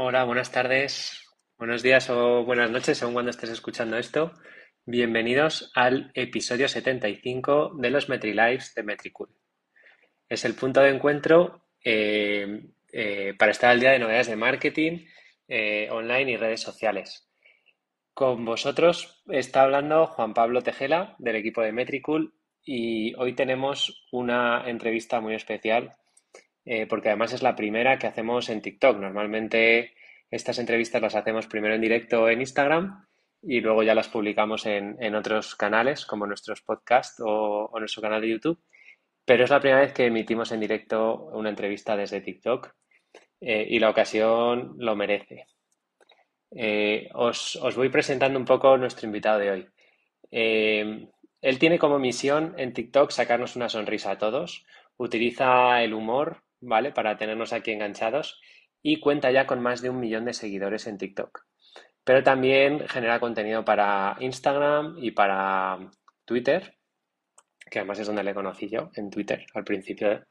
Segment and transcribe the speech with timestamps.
[0.00, 1.26] Hola, buenas tardes,
[1.58, 4.32] buenos días o buenas noches, según cuando estés escuchando esto.
[4.86, 9.28] Bienvenidos al episodio 75 de los MetriLives de Metricool.
[10.28, 15.04] Es el punto de encuentro eh, eh, para estar al día de novedades de marketing
[15.48, 17.28] eh, online y redes sociales.
[18.14, 24.62] Con vosotros está hablando Juan Pablo Tejela del equipo de Metricool y hoy tenemos una
[24.70, 25.96] entrevista muy especial
[26.64, 28.98] eh, porque además es la primera que hacemos en TikTok.
[28.98, 29.94] Normalmente
[30.30, 33.06] estas entrevistas las hacemos primero en directo en Instagram
[33.42, 38.30] y luego ya las publicamos en, otros canales como nuestros podcasts o, nuestro canal de
[38.30, 38.60] YouTube.
[39.24, 42.74] Pero es la primera vez que emitimos en directo una entrevista desde TikTok
[43.40, 45.46] eh, y la ocasión lo merece.
[46.50, 49.68] Eh, os, os, voy presentando un poco nuestro invitado de hoy.
[50.30, 54.66] él tiene como misión en TikTok sacarnos una sonrisa a todos.
[54.96, 56.92] Utiliza el humor ¿vale?
[56.92, 58.40] Para tenernos aquí enganchados
[58.82, 61.44] y cuenta ya con más de un millón de seguidores en TikTok.
[62.04, 65.78] Pero también genera contenido para Instagram y para
[66.24, 66.76] Twitter,
[67.70, 70.24] que además es donde le conocí yo, en Twitter al principio.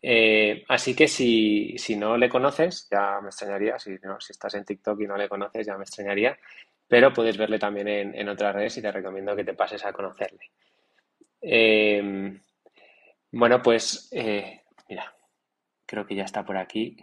[0.00, 4.64] Eh, así que si, no le conoces, ya me extrañaría, si, no, si estás en
[4.64, 6.38] TikTok y no le conoces, ya me extrañaría,
[6.88, 10.50] pero puedes verle también en, otras redes y te recomiendo que te pases a conocerle.
[11.40, 12.38] Eh,
[13.30, 15.14] bueno, pues eh, mira,
[15.86, 16.96] Creo que ya está por aquí.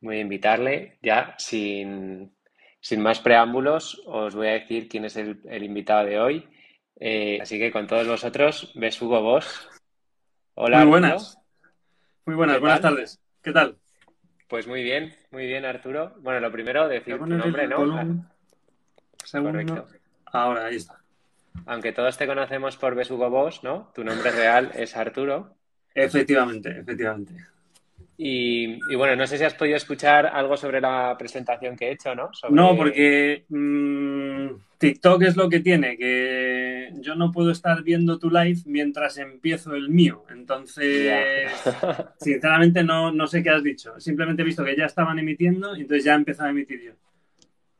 [0.00, 2.32] Voy a invitarle ya sin,
[2.98, 4.02] más preámbulos.
[4.06, 6.48] Os voy a decir quién es el, invitado de hoy.
[7.00, 9.48] Eh, así que con todos vosotros, ves Hugo Bosch.
[10.54, 10.80] Hola.
[10.80, 11.38] Muy buenas.
[12.26, 13.20] Muy buenas, buenas tardes.
[13.42, 13.76] ¿Qué tal?
[14.48, 16.14] Pues muy bien, muy bien, Arturo.
[16.20, 18.24] Bueno, lo primero, decir tu nombre, ¿no?
[19.32, 19.86] Correcto.
[20.26, 21.00] Ahora, ahí está.
[21.66, 23.90] Aunque todos te conocemos por Besugo Bosch, ¿no?
[23.94, 25.56] Tu nombre real es Arturo.
[25.94, 27.34] Efectivamente, efectivamente.
[28.16, 32.14] Y, bueno, no sé si has podido escuchar algo sobre la presentación que he hecho,
[32.14, 32.30] ¿no?
[32.50, 38.30] No, porque mm, TikTok es lo que tiene, que yo no puedo estar viendo tu
[38.30, 40.24] live mientras empiezo el mío.
[40.30, 41.50] Entonces,
[42.20, 43.98] sinceramente no, no sé qué has dicho.
[43.98, 46.92] Simplemente he visto que ya estaban emitiendo y entonces ya he empezado a emitir yo.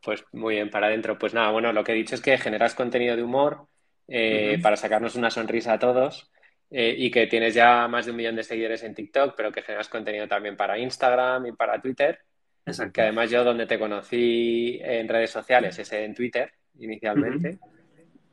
[0.03, 1.17] Pues muy bien, para adentro.
[1.17, 3.67] Pues nada, bueno, lo que he dicho es que generas contenido de humor
[4.09, 6.29] eh, para sacarnos una sonrisa a todos.
[6.77, 9.63] Eh, y que tienes ya más de un millón de seguidores en TikTok, pero que
[9.63, 12.19] generas contenido también para Instagram y para Twitter.
[12.67, 12.95] Exacto.
[12.95, 17.61] Que además yo donde te conocí en redes sociales es en Twitter inicialmente.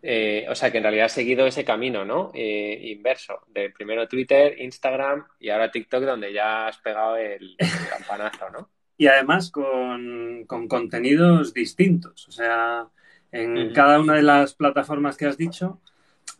[0.01, 2.31] Eh, o sea que en realidad has seguido ese camino, ¿no?
[2.33, 7.55] Eh, inverso, de primero Twitter, Instagram y ahora TikTok donde ya has pegado el,
[7.91, 8.71] campanazo, ¿no?
[8.97, 12.87] Y además con, contenidos distintos, o sea,
[13.31, 15.79] en cada una de las plataformas que has dicho,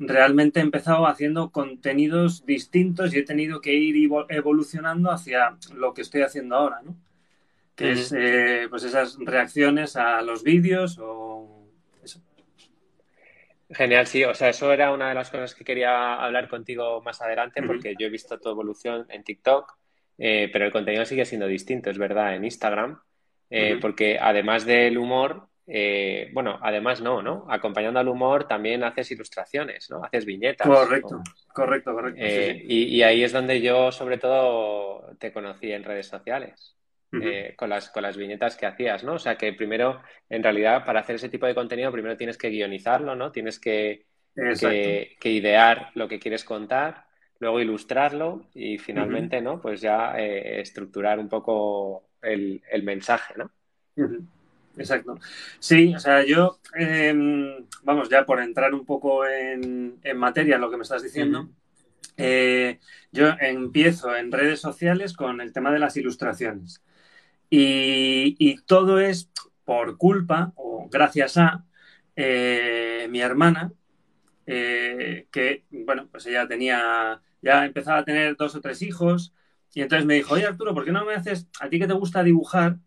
[0.02, 6.02] realmente he empezado haciendo contenidos distintos y he tenido que ir evolucionando hacia lo que
[6.02, 6.96] estoy haciendo ahora, ¿no?
[7.76, 11.68] Que es eh, pues esas reacciones a los vídeos o
[12.04, 12.20] eso.
[13.70, 17.22] Genial, sí, o sea, eso era una de las cosas que quería hablar contigo más
[17.22, 19.78] adelante porque yo he visto tu evolución en TikTok,
[20.18, 23.00] eh, pero el contenido sigue siendo distinto, es verdad, en Instagram,
[23.50, 27.46] eh, porque además del humor, eh, bueno, además no, ¿no?
[27.50, 30.04] Acompañando al humor también haces ilustraciones, ¿no?
[30.04, 30.68] Haces viñetas.
[30.68, 32.20] Correcto, correcto, correcto.
[32.22, 36.76] Eh, y, ahí es donde yo sobre todo te conocí en redes sociales,
[37.14, 39.14] eh, con, las, con las viñetas que hacías, ¿no?
[39.14, 42.50] O sea que primero, en realidad, para hacer ese tipo de contenido, primero tienes que
[42.50, 43.32] guionizarlo, ¿no?
[43.32, 47.06] Tienes que, que, idear lo que quieres contar,
[47.40, 49.62] luego ilustrarlo y finalmente, ¿no?
[49.62, 53.52] Pues ya estructurar un poco el, el mensaje, ¿no?
[54.78, 55.18] Exacto.
[55.60, 60.72] Sí, o sea, yo, em, vamos, ya por entrar un poco en, materia en lo
[60.72, 61.50] que me estás diciendo,
[62.18, 62.80] eh,
[63.12, 66.82] yo empiezo en redes sociales con el tema de las ilustraciones.
[67.50, 69.30] Y, todo es
[69.66, 71.66] por culpa o gracias a
[72.16, 73.74] eh, mi hermana,
[74.46, 79.34] eh, que, bueno, pues ella tenía, ya empezaba a tener dos o tres hijos,
[79.74, 81.94] y entonces me dijo, oye Arturo, ¿por qué no me haces, a ti que te
[81.94, 82.78] gusta dibujar?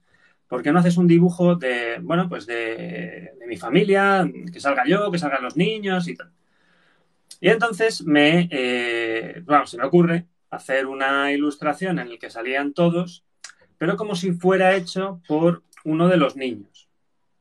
[0.48, 5.10] ¿Por qué no haces un dibujo de, bueno, pues de, mi familia, que salga yo,
[5.10, 6.30] que salgan los niños y tal?
[7.40, 12.72] Y entonces me, eh, bueno, se me ocurre hacer una ilustración en la que salían
[12.72, 13.24] todos,
[13.78, 16.88] pero como si fuera hecho por uno de los niños.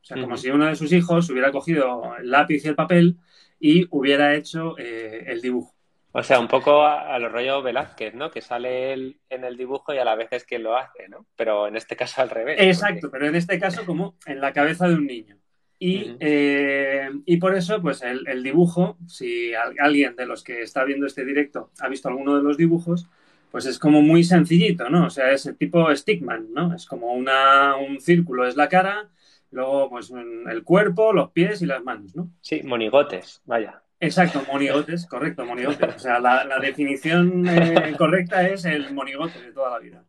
[0.02, 3.16] O sea, como si uno de sus hijos hubiera cogido el lápiz y el papel
[3.58, 5.73] y hubiera hecho eh, el dibujo.
[6.16, 8.30] O sea, un poco a, lo rollo Velázquez, ¿no?
[8.30, 11.26] Que sale él en el dibujo y a la vez es quien lo hace, ¿no?
[11.34, 12.56] Pero en este caso al revés.
[12.60, 15.36] Exacto, pero en este caso como en la cabeza de un niño.
[15.80, 21.24] Y, eh, por eso, pues el, dibujo, si alguien de los que está viendo este
[21.24, 23.08] directo ha visto alguno de los dibujos,
[23.50, 25.06] pues es como muy sencillito, ¿no?
[25.06, 26.72] O sea, es el tipo stickman, ¿no?
[26.76, 29.10] Es como una, un círculo, es la cara,
[29.50, 32.30] luego pues el cuerpo, los pies y las manos, ¿no?
[32.40, 33.83] Sí, monigotes, vaya.
[34.04, 35.96] Exacto, monigotes, correcto, monigotes.
[35.96, 40.04] O sea, la, definición eh, correcta es el monigote de toda la vida.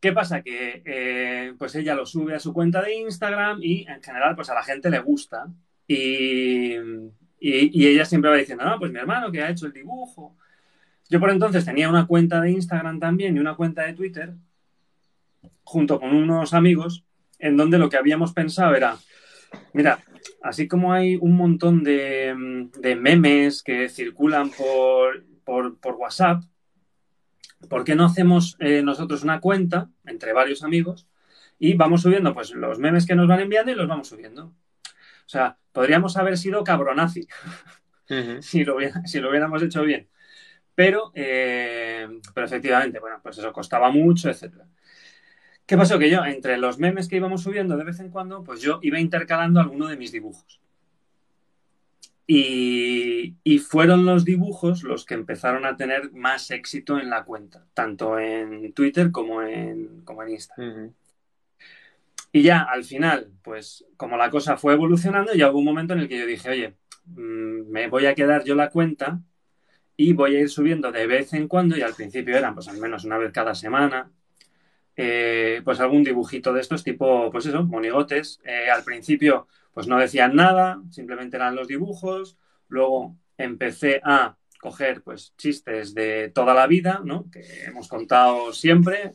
[0.00, 0.42] ¿Qué pasa?
[0.42, 4.50] Que eh, pues ella lo sube a su cuenta de Instagram y en general pues
[4.50, 5.46] a la gente le gusta.
[5.86, 6.74] Y,
[7.38, 10.36] y, ella siempre va diciendo, no, pues mi hermano que ha hecho el dibujo.
[11.08, 14.34] Yo por entonces tenía una cuenta de Instagram también y una cuenta de Twitter
[15.62, 17.04] junto con unos amigos
[17.38, 18.96] en donde lo que habíamos pensado era,
[19.74, 20.00] mira,
[20.42, 22.34] así como hay un montón de,
[22.98, 25.24] memes que circulan por,
[25.78, 26.42] por, WhatsApp,
[27.68, 31.06] ¿por qué no hacemos eh, nosotros una cuenta entre varios amigos
[31.58, 34.46] y vamos subiendo pues los memes que nos van enviando y los vamos subiendo?
[34.46, 37.26] O sea, podríamos haber sido cabronazi
[38.40, 40.08] si, lo si lo hubiéramos hecho bien.
[40.74, 44.66] Pero, eh, pero efectivamente, bueno, pues eso costaba mucho, etcétera.
[45.66, 45.98] ¿Qué pasó?
[45.98, 48.98] Que yo, entre los memes que íbamos subiendo de vez en cuando, pues yo iba
[48.98, 50.60] intercalando alguno de mis dibujos.
[52.26, 58.18] Y, fueron los dibujos los que empezaron a tener más éxito en la cuenta, tanto
[58.18, 60.92] en Twitter como en, como en Instagram.
[62.32, 66.00] Y ya al final, pues como la cosa fue evolucionando, ya hubo un momento en
[66.00, 66.74] el que yo dije, oye,
[67.06, 69.20] mm, me voy a quedar yo la cuenta
[69.96, 72.78] y voy a ir subiendo de vez en cuando, y al principio eran pues al
[72.78, 74.10] menos una vez cada semana,
[74.96, 78.40] eh, pues algún dibujito de estos tipo, pues eso, monigotes.
[78.44, 82.36] Eh, al principio, pues no decían nada, simplemente eran los dibujos.
[82.68, 87.28] Luego empecé a coger, pues, chistes de toda la vida, ¿no?
[87.30, 89.14] Que hemos contado siempre.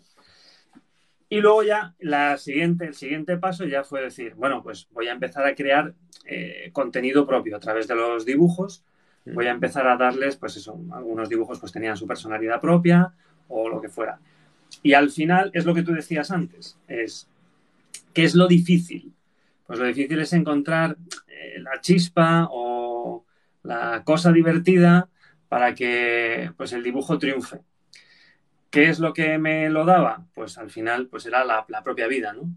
[1.30, 5.12] Y luego ya la siguiente, el siguiente paso ya fue decir, bueno, pues voy a
[5.12, 5.94] empezar a crear
[6.26, 8.84] eh, contenido propio a través de los dibujos.
[9.26, 13.14] Voy a empezar a darles, pues eso, algunos dibujos pues tenían su personalidad propia
[13.50, 14.20] o lo que fuera.
[14.84, 17.28] Y al final es lo que tú decías antes, es
[18.14, 19.14] ¿qué es lo difícil?
[19.66, 20.98] Pues lo difícil es encontrar
[21.28, 23.26] eh, la chispa o
[23.64, 25.10] la cosa divertida
[25.50, 27.60] para que pues el dibujo triunfe.
[28.70, 30.26] ¿Qué es lo que me lo daba?
[30.34, 32.50] Pues al final pues era la, propia vida, ¿no?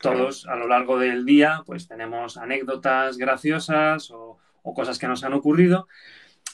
[0.00, 4.38] Todos a lo largo del día pues tenemos anécdotas graciosas o,
[4.74, 5.86] cosas que nos han ocurrido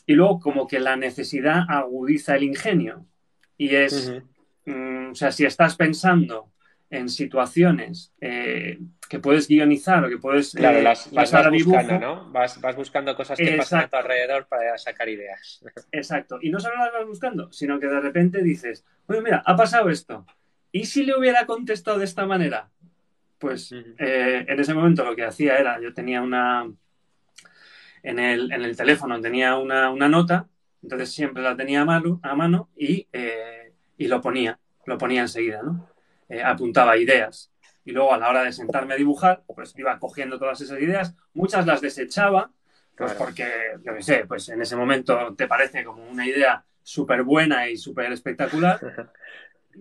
[0.07, 3.07] y luego como que la necesidad agudiza el ingenio
[3.57, 4.13] y es
[4.65, 6.53] Mm, o sea, si estás pensando
[6.93, 8.79] en situaciones eh,
[9.09, 12.31] que puedes guionizar o que puedes claro, eh, las, pasar vas buscando, ¿no?
[12.31, 15.65] Vas, buscando cosas que pasan a tu alrededor para sacar ideas.
[15.93, 16.39] Exacto.
[16.41, 19.89] Y no solo las vas buscando, sino que de repente dices, oye, mira, ha pasado
[19.89, 20.27] esto.
[20.71, 22.69] ¿Y si le hubiera contestado de esta manera?
[23.39, 26.71] Pues eh, en ese momento lo que hacía era, yo tenía una,
[28.03, 30.47] en el, en el teléfono tenía una, una, nota,
[30.83, 33.09] entonces siempre la tenía a mano, a mano y
[33.97, 35.89] y lo ponía, lo ponía enseguida, ¿no?
[36.29, 37.53] Eh, apuntaba ideas.
[37.85, 41.15] Y luego a la hora de sentarme a dibujar, pues iba cogiendo todas esas ideas,
[41.35, 42.51] muchas las desechaba,
[42.97, 43.49] pues porque,
[43.85, 47.77] yo qué sé, pues en ese momento te parece como una idea súper buena y
[47.77, 48.81] súper espectacular.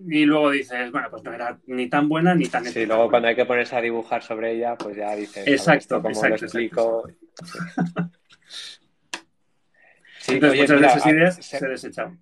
[0.08, 3.28] y luego dices, bueno, pues no era ni tan buena ni tan Sí, luego cuando
[3.28, 7.08] hay que ponerse a dibujar sobre ella, pues ya dices, exacto, lo explico.
[10.18, 10.34] Sí.
[10.34, 12.20] Entonces, muchas de esas ideas se desechaban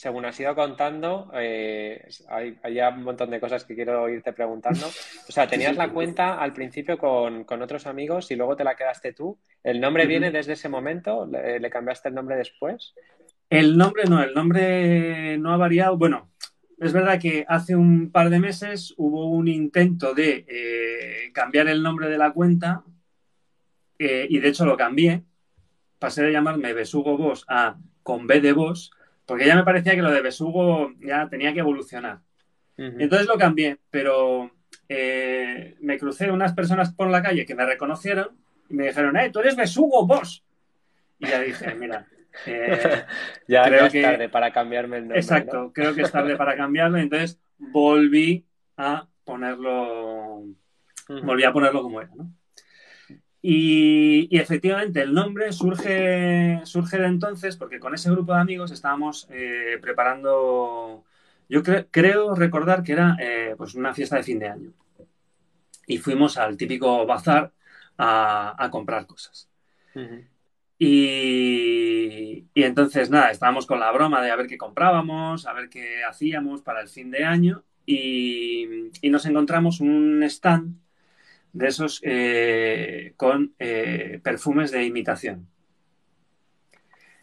[0.00, 4.86] según has ido contando, eh, hay, ya un montón de cosas que quiero irte preguntando.
[4.86, 9.12] O sea, tenías la cuenta al principio con, otros amigos y luego te la quedaste
[9.12, 9.38] tú.
[9.62, 11.26] ¿El nombre viene desde ese momento?
[11.26, 12.94] ¿Le, cambiaste el nombre después?
[13.50, 15.98] El nombre no, el nombre no ha variado.
[15.98, 16.30] Bueno,
[16.78, 21.82] es verdad que hace un par de meses hubo un intento de eh, cambiar el
[21.82, 22.84] nombre de la cuenta
[23.98, 25.24] eh, y de hecho lo cambié.
[25.98, 28.92] Pasé de llamarme Besugo Boss a con B de Boss
[29.30, 32.18] porque ya me parecía que lo de Besugo ya tenía que evolucionar.
[32.76, 34.50] Entonces lo cambié, pero
[34.88, 38.30] eh, me crucé unas personas por la calle que me reconocieron
[38.68, 40.42] y me dijeron, ¡eh, tú eres Besugo, vos!
[41.20, 42.08] Y ya dije, mira,
[42.46, 43.04] eh,
[43.46, 45.20] ya creo es tarde para cambiarme el nombre.
[45.20, 46.98] Exacto, creo que es tarde para cambiarlo.
[46.98, 48.44] Entonces volví
[48.78, 50.42] a ponerlo,
[51.08, 52.32] volví a ponerlo como era, ¿no?
[53.42, 59.26] Y, efectivamente el nombre surge, surge de entonces porque con ese grupo de amigos estábamos
[59.30, 61.04] eh, preparando,
[61.48, 64.72] yo creo recordar que era eh, pues una fiesta de fin de año.
[65.86, 67.52] Y fuimos al típico bazar
[67.98, 69.48] a, comprar cosas.
[70.78, 76.04] y, entonces, nada, estábamos con la broma de a ver qué comprábamos, a ver qué
[76.04, 77.64] hacíamos para el fin de año.
[77.86, 80.76] Y, y nos encontramos un stand
[81.52, 85.48] de esos eh, con eh, perfumes de imitación.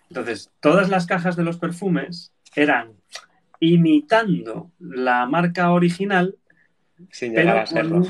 [0.10, 2.94] Entonces, todas las cajas de los perfumes eran
[3.60, 6.36] imitando la marca original.
[7.12, 8.04] Sin llegar a serlo.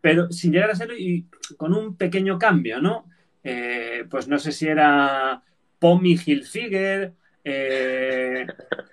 [0.00, 3.06] pero sin llegar a serlo y con un pequeño cambio, ¿no?
[3.42, 5.42] Eh, pues no sé si era
[5.78, 7.14] Pommy Hilfiger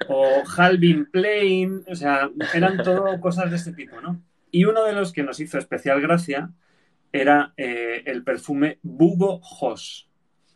[0.08, 4.22] o Halvin Plain, o sea, eran todo cosas de este tipo, ¿no?
[4.56, 6.50] Y uno de los que nos hizo especial gracia
[7.12, 10.10] era eh, el perfume Bugo Hoss.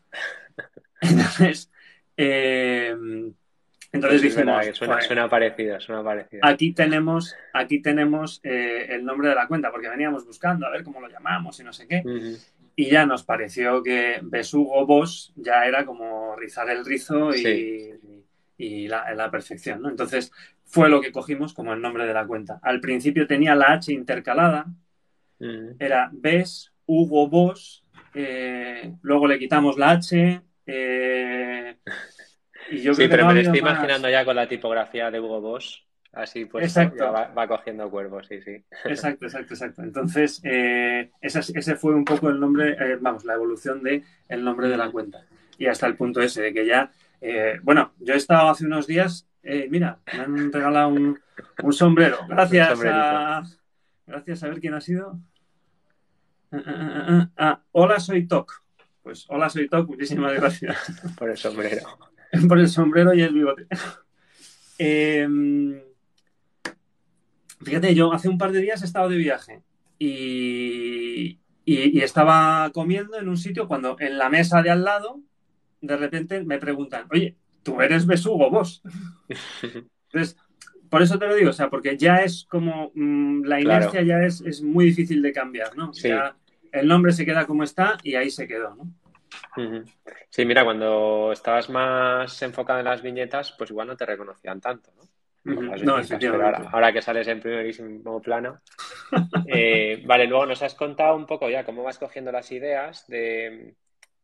[1.02, 1.70] Entonces,
[2.16, 2.96] eh,
[3.92, 4.66] entonces dijimos,
[5.08, 6.42] suena, parecido, suena parecido.
[6.46, 10.84] Aquí tenemos, aquí tenemos eh, el nombre de la cuenta, porque veníamos buscando a ver
[10.84, 12.04] cómo lo llamamos y no sé qué.
[12.76, 19.30] Y ya nos pareció que Besugo Boss ya era como rizar el rizo y, la,
[19.32, 19.90] perfección, ¿no?
[19.90, 20.32] Entonces
[20.70, 22.60] fue lo que cogimos como el nombre de la cuenta.
[22.62, 24.68] Al principio tenía la H intercalada,
[25.80, 27.84] era Bes Hugo Boss,
[28.14, 31.78] eh, luego le quitamos la H, eh,
[32.70, 35.86] sí, pero me lo estoy imaginando ya con la tipografía de Hugo Boss.
[36.12, 38.64] Así pues va, cogiendo cuervos, sí, sí.
[38.86, 39.84] Exacto, exacto, exacto.
[39.84, 44.70] Entonces, eh, ese, fue un poco el nombre, eh, vamos, la evolución del el nombre
[44.70, 45.26] de la cuenta.
[45.58, 46.92] Y hasta el punto ese de que ya,
[47.64, 49.28] bueno, yo he estado hace unos días,
[49.70, 51.20] mira, me han regalado un,
[51.72, 52.18] sombrero.
[52.28, 53.44] Gracias a...
[54.10, 55.20] Gracias a ver quién ha sido.
[56.52, 58.64] Ah, ah, ah, hola, soy Toc.
[59.04, 60.78] Pues hola, soy Toc, muchísimas gracias.
[61.18, 61.84] Por el sombrero.
[62.48, 63.68] Por el sombrero y el bigote.
[64.80, 65.80] Em,
[67.64, 69.62] fíjate, yo hace un par de días he estado de viaje
[70.00, 75.22] y, estaba comiendo en un sitio cuando en la mesa de al lado,
[75.82, 78.82] de repente me preguntan, oye, ¿tú eres besugo vos?
[80.12, 80.38] Entonces,
[80.90, 84.24] por eso te lo digo, o sea, porque ya es como mm, la inercia ya
[84.24, 85.92] es, es, muy difícil de cambiar, ¿no?
[86.72, 88.94] el nombre se queda como está y ahí se quedó, ¿no?
[90.30, 94.92] Sí, mira, cuando estabas más enfocado en las viñetas, pues igual no te reconocían tanto,
[94.96, 95.04] ¿no?
[95.44, 95.96] no,
[96.72, 98.62] ahora, que sales en primerísimo plano.
[99.48, 103.74] Eh, vale, luego nos has contado un poco ya cómo vas cogiendo las ideas de,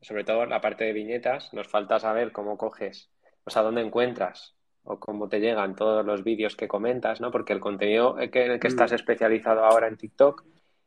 [0.05, 1.51] sobre todo la parte de viñetas.
[1.53, 3.09] Nos falta saber cómo coges,
[3.43, 7.31] o sea, dónde encuentras o cómo te llegan todos los vídeos que comentas, ¿no?
[7.31, 10.43] Porque el contenido en el que estás especializado ahora en TikTok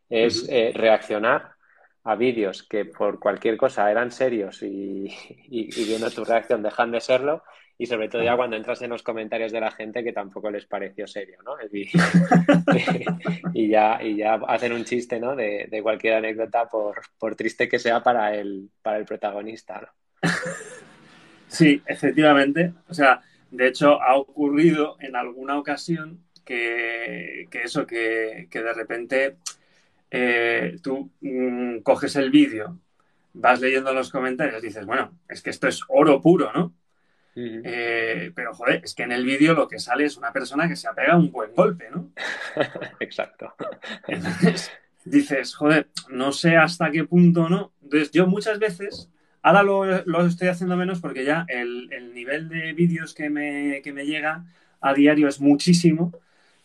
[0.09, 1.57] es eh, reaccionar
[2.05, 5.09] a vídeos que por cualquier cosa eran serios y,
[5.49, 7.43] viendo tu reacción dejan de serlo
[7.79, 10.67] y sobre todo ya cuando entras en los comentarios de la gente que tampoco les
[10.67, 11.55] pareció serio, ¿no?
[13.55, 15.37] y, ya, y ya hacen un chiste, ¿no?
[15.37, 20.29] De, cualquier anécdota por, triste que sea para el, para el protagonista, ¿no?
[21.47, 22.75] Sí, efectivamente.
[22.89, 29.37] O sea, de hecho ha ocurrido en alguna ocasión que, eso, que, que de repente
[30.11, 32.81] eh, tú mm, coges el vídeo,
[33.35, 36.75] vas leyendo los comentarios, dices, bueno, es que esto es oro puro, ¿no?
[37.41, 40.77] Eh, pero, joder, es que en el vídeo lo que sale es una persona que
[40.77, 42.11] se ha pegado un buen golpe, ¿no?
[43.01, 43.55] Exacto.
[44.07, 44.71] Entonces,
[45.05, 47.73] dices, joder, no sé hasta qué punto, ¿no?
[47.83, 49.09] Entonces, yo muchas veces,
[49.43, 54.05] ahora lo, estoy haciendo menos porque ya el, nivel de vídeos que me, que me,
[54.05, 54.45] llega
[54.81, 56.13] a diario es muchísimo.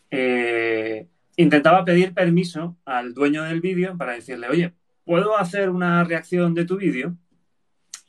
[0.09, 4.73] Eh, intentaba pedir permiso al dueño del vídeo para decirle, oye,
[5.05, 7.15] ¿puedo hacer una reacción de tu vídeo?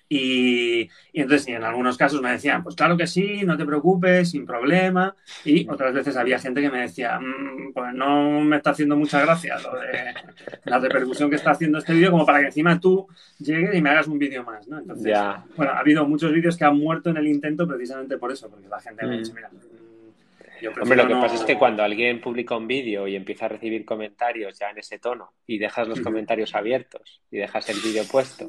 [0.08, 4.46] Y, entonces, en algunos casos me decían, pues claro que sí, no te preocupes, sin
[4.46, 5.14] problema.
[5.44, 9.20] Y otras veces había gente que me decía, mm, pues no me está haciendo mucha
[9.20, 10.14] gracia lo de
[10.64, 13.06] la repercusión que está haciendo este vídeo, como para que encima tú
[13.38, 14.78] llegues y me hagas un vídeo más, ¿no?
[14.78, 15.16] Entonces,
[15.56, 18.68] bueno, ha habido muchos vídeos que han muerto en el intento precisamente por eso, porque
[18.68, 19.50] la gente me dice, mira,
[20.80, 23.84] Hombre, lo que pasa es que cuando alguien publica un vídeo y empieza a recibir
[23.84, 28.48] comentarios ya en ese tono y dejas los comentarios abiertos y dejas el vídeo puesto,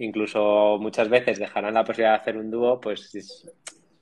[0.00, 3.46] incluso muchas veces dejarán la posibilidad de hacer un dúo, pues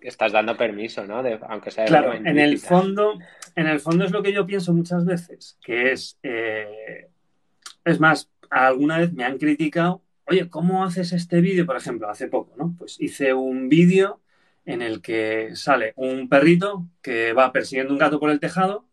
[0.00, 1.22] estás dando permiso, ¿no?
[1.48, 3.18] aunque sea claro, en el fondo,
[3.56, 7.08] en el fondo es lo que yo pienso muchas veces, que es, eh,
[7.84, 11.66] es más, alguna vez me han criticado, oye, ¿cómo haces este vídeo?
[11.66, 12.74] Por ejemplo, hace poco, ¿no?
[12.78, 14.20] Pues hice un vídeo
[14.64, 18.86] en el que sale un perrito que va persiguiendo un gato por el tejado,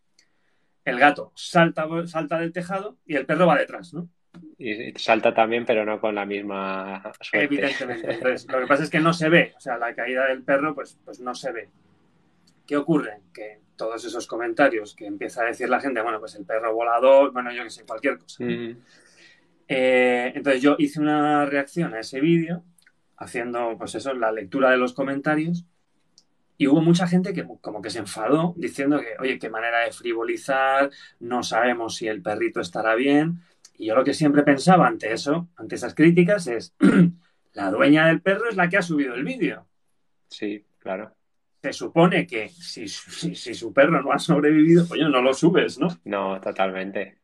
[0.86, 4.10] el gato salta, salta del tejado y el perro va detrás, ¿no?
[4.58, 7.46] Y salta también, pero no con la misma suerte.
[7.46, 8.14] Evidentemente.
[8.14, 10.74] Entonces, lo que pasa es que no se ve, o sea, la caída del perro,
[10.76, 11.70] pues, pues no se ve.
[12.66, 13.20] ¿Qué ocurre?
[13.34, 17.32] Que todos esos comentarios que empieza a decir la gente, bueno, pues el perro volador,
[17.32, 18.44] bueno, yo que sé, cualquier cosa.
[19.68, 22.64] Eh, entonces yo hice una reacción a ese vídeo
[23.18, 25.66] haciendo, pues eso, la lectura de los comentarios.
[26.58, 29.92] Y hubo mucha gente que como que se enfadó diciendo que, oye, qué manera de
[29.92, 30.90] frivolizar,
[31.20, 33.42] no sabemos si el perrito estará bien.
[33.78, 36.76] Y yo lo que siempre pensaba ante eso, ante esas críticas, es,
[37.54, 39.68] la dueña del perro es la que ha subido el vídeo.
[40.30, 41.12] Sí, claro.
[41.62, 45.88] se supone que si, si, su perro no ha sobrevivido, pues no lo subes, ¿no?
[46.06, 47.18] No, totalmente.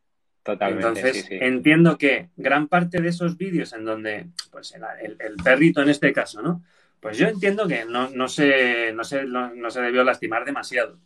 [0.43, 0.88] Totalmente.
[0.88, 5.89] Entonces, entiendo que gran parte de esos vídeos en donde, pues el, el, perrito en
[5.89, 6.63] este caso, ¿no?
[7.00, 11.00] Pues yo entiendo que no, no, se, no, se, no, se debió lastimar demasiado.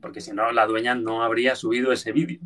[0.00, 2.38] Porque si no, la dueña no habría subido ese vídeo.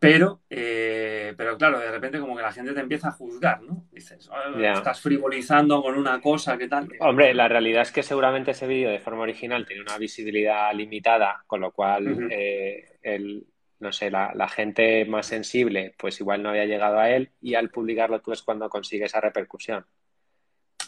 [0.00, 3.86] Pero, eh, pero claro, de repente como que la gente te empieza a juzgar, ¿no?
[3.90, 6.88] Dices, oh, estás frivolizando con una cosa, ¿qué tal?
[7.00, 11.42] Hombre, la realidad es que seguramente ese vídeo de forma original tiene una visibilidad limitada,
[11.46, 13.44] con lo cual eh, el,
[13.80, 17.54] no sé, la, la, gente más sensible pues igual no había llegado a él y
[17.54, 19.84] al publicarlo tú es cuando consigue esa repercusión.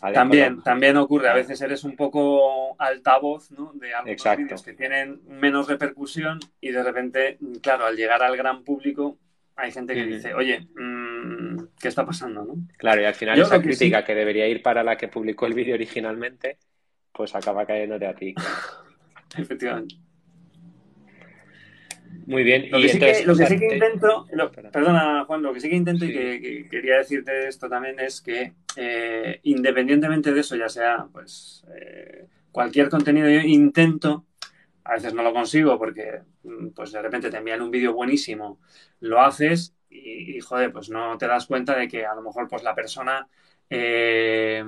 [0.00, 3.72] También, también ocurre, a veces eres un poco altavoz ¿no?
[3.74, 8.64] de algunos vídeos que tienen menos repercusión y de repente, claro, al llegar al gran
[8.64, 9.18] público
[9.56, 12.44] hay gente que dice, oye, mm, ¿qué está pasando?
[12.44, 12.54] ¿no?
[12.78, 15.74] Claro, y al final esa crítica que debería ir para la que publicó el vídeo
[15.74, 16.56] originalmente,
[17.12, 18.34] pues acaba cayéndote a ti.
[19.36, 19.96] Efectivamente.
[22.26, 22.70] Muy bien.
[22.70, 24.26] Lo que, sí, que, intento,
[24.72, 28.52] perdona Juan, lo que sí que intento y que, quería decirte esto también es que
[28.76, 34.26] eh, independientemente de eso, ya sea pues eh, cualquier contenido, yo intento,
[34.84, 38.60] a veces no lo consigo porque mm, pues de repente te envían un vídeo buenísimo,
[39.00, 42.62] lo haces y, joder, pues no te das cuenta de que a lo mejor pues
[42.62, 43.28] la persona,
[43.68, 44.64] eh,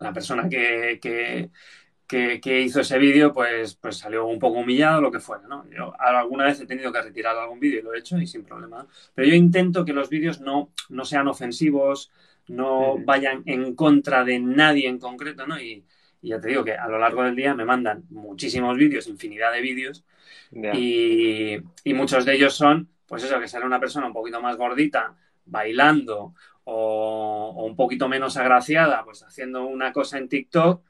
[0.00, 5.20] la persona que, que, hizo ese vídeo, pues, pues salió un poco humillado, lo que
[5.20, 5.68] fuera, ¿no?
[5.70, 8.44] Yo alguna vez he tenido que retirar algún vídeo y lo he hecho y sin
[8.44, 8.86] problema.
[9.14, 12.10] Pero yo intento que los vídeos no, no sean ofensivos,
[12.48, 15.60] no vayan en contra de nadie en concreto, ¿no?
[15.60, 15.84] Y,
[16.20, 19.60] ya te digo que a lo largo del día me mandan muchísimos vídeos, infinidad de
[19.60, 20.04] vídeos,
[20.52, 21.58] y,
[21.94, 26.34] muchos de ellos son, pues eso, que sale una persona un poquito más gordita bailando
[26.64, 30.82] o, o un poquito menos agraciada, pues haciendo una cosa en TikTok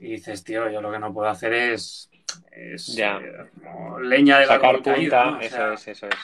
[0.00, 2.09] y dices, tío, yo lo que no puedo hacer es,
[2.94, 3.18] ya.
[3.18, 3.46] Eh,
[4.02, 6.14] leña de Sacar punta, caído, eso, es, eso es,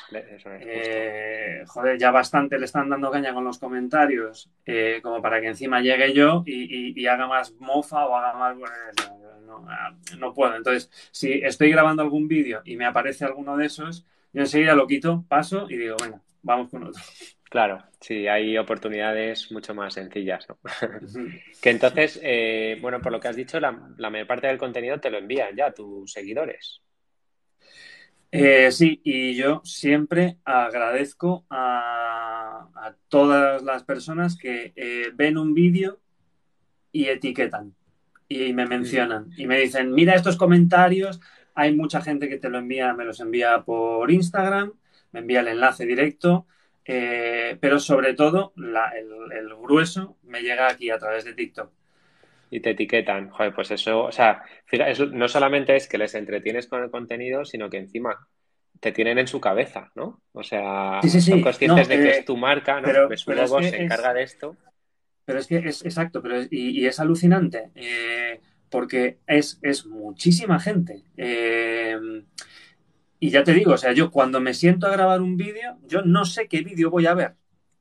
[0.44, 5.48] eh, joder, ya bastante le están dando caña con los comentarios, eh, como para que
[5.48, 8.56] encima llegue yo y, haga más mofa o haga más...
[9.46, 9.64] No,
[10.18, 10.56] no, puedo.
[10.56, 14.86] Entonces, si estoy grabando algún vídeo y me aparece alguno de esos, yo enseguida lo
[14.86, 17.00] quito, paso y digo, bueno, vamos con otro.
[17.48, 20.58] Claro, sí, hay oportunidades mucho más sencillas, ¿no?
[21.62, 25.10] que entonces, eh, bueno, por lo que has dicho, la, mayor parte del contenido te
[25.10, 26.82] lo envían ya tus seguidores.
[28.32, 32.68] Eh, sí, y yo siempre agradezco a,
[33.08, 36.00] todas las personas que eh, ven un vídeo
[36.92, 37.74] y etiquetan
[38.28, 41.20] y me mencionan y me dicen, mira estos comentarios,
[41.54, 44.72] hay mucha gente que te lo envía, me los envía por Instagram,
[45.12, 46.46] me envía el enlace directo
[46.86, 51.70] eh, pero sobre todo el, grueso me llega aquí a través de TikTok.
[52.50, 53.30] Y te etiquetan.
[53.30, 54.42] Joder, pues eso, o sea,
[55.12, 58.28] no solamente es que les entretienes con el contenido, sino que encima
[58.78, 60.22] te tienen en su cabeza, ¿no?
[60.32, 62.86] O sea, son conscientes de que es tu marca, ¿no?
[62.86, 64.56] Pero, su logo se encarga de esto.
[65.24, 71.02] Pero es que es exacto, pero y, es alucinante, eh, porque es, es muchísima gente.
[73.18, 76.02] Y ya te digo, o sea, yo cuando me siento a grabar un vídeo, yo
[76.02, 77.34] no sé qué vídeo voy a ver.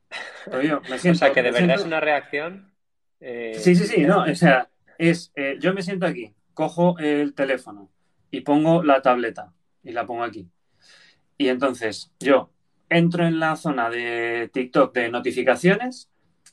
[0.47, 2.71] o sea, que de verdad es una reacción.
[3.19, 7.33] Eh, sí, sí, sí, no, o sea, es, eh, yo me siento aquí, cojo el
[7.33, 7.89] teléfono
[8.31, 10.49] y pongo la tableta y la pongo aquí.
[11.37, 12.51] Y entonces yo
[12.89, 16.09] entro en la zona de TikTok de notificaciones,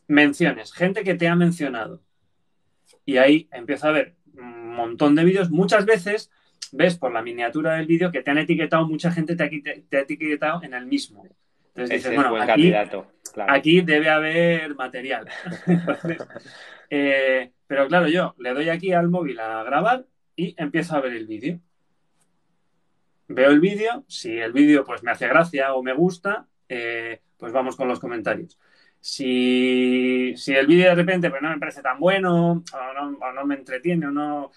[0.09, 2.03] menciones, gente que te ha mencionado.
[3.05, 6.31] Y ahí empiezo a ver un montón de vídeos, muchas veces
[6.71, 10.63] ves por la miniatura del vídeo que te han etiquetado, mucha gente te ha, etiquetado
[10.63, 11.27] en el mismo.
[11.69, 12.37] Entonces dices, bueno,
[13.49, 15.29] aquí, debe haber material.
[16.95, 20.05] Eh, pero claro, yo le doy aquí al móvil a grabar
[20.37, 21.59] y empiezo a ver el vídeo.
[23.29, 27.51] Veo el vídeo, si el vídeo pues me hace gracia o me gusta, eh, pues
[27.51, 28.59] vamos con los comentarios.
[29.01, 34.09] Si, el vídeo de repente pues, no me parece tan bueno o no me entretiene
[34.09, 34.51] o no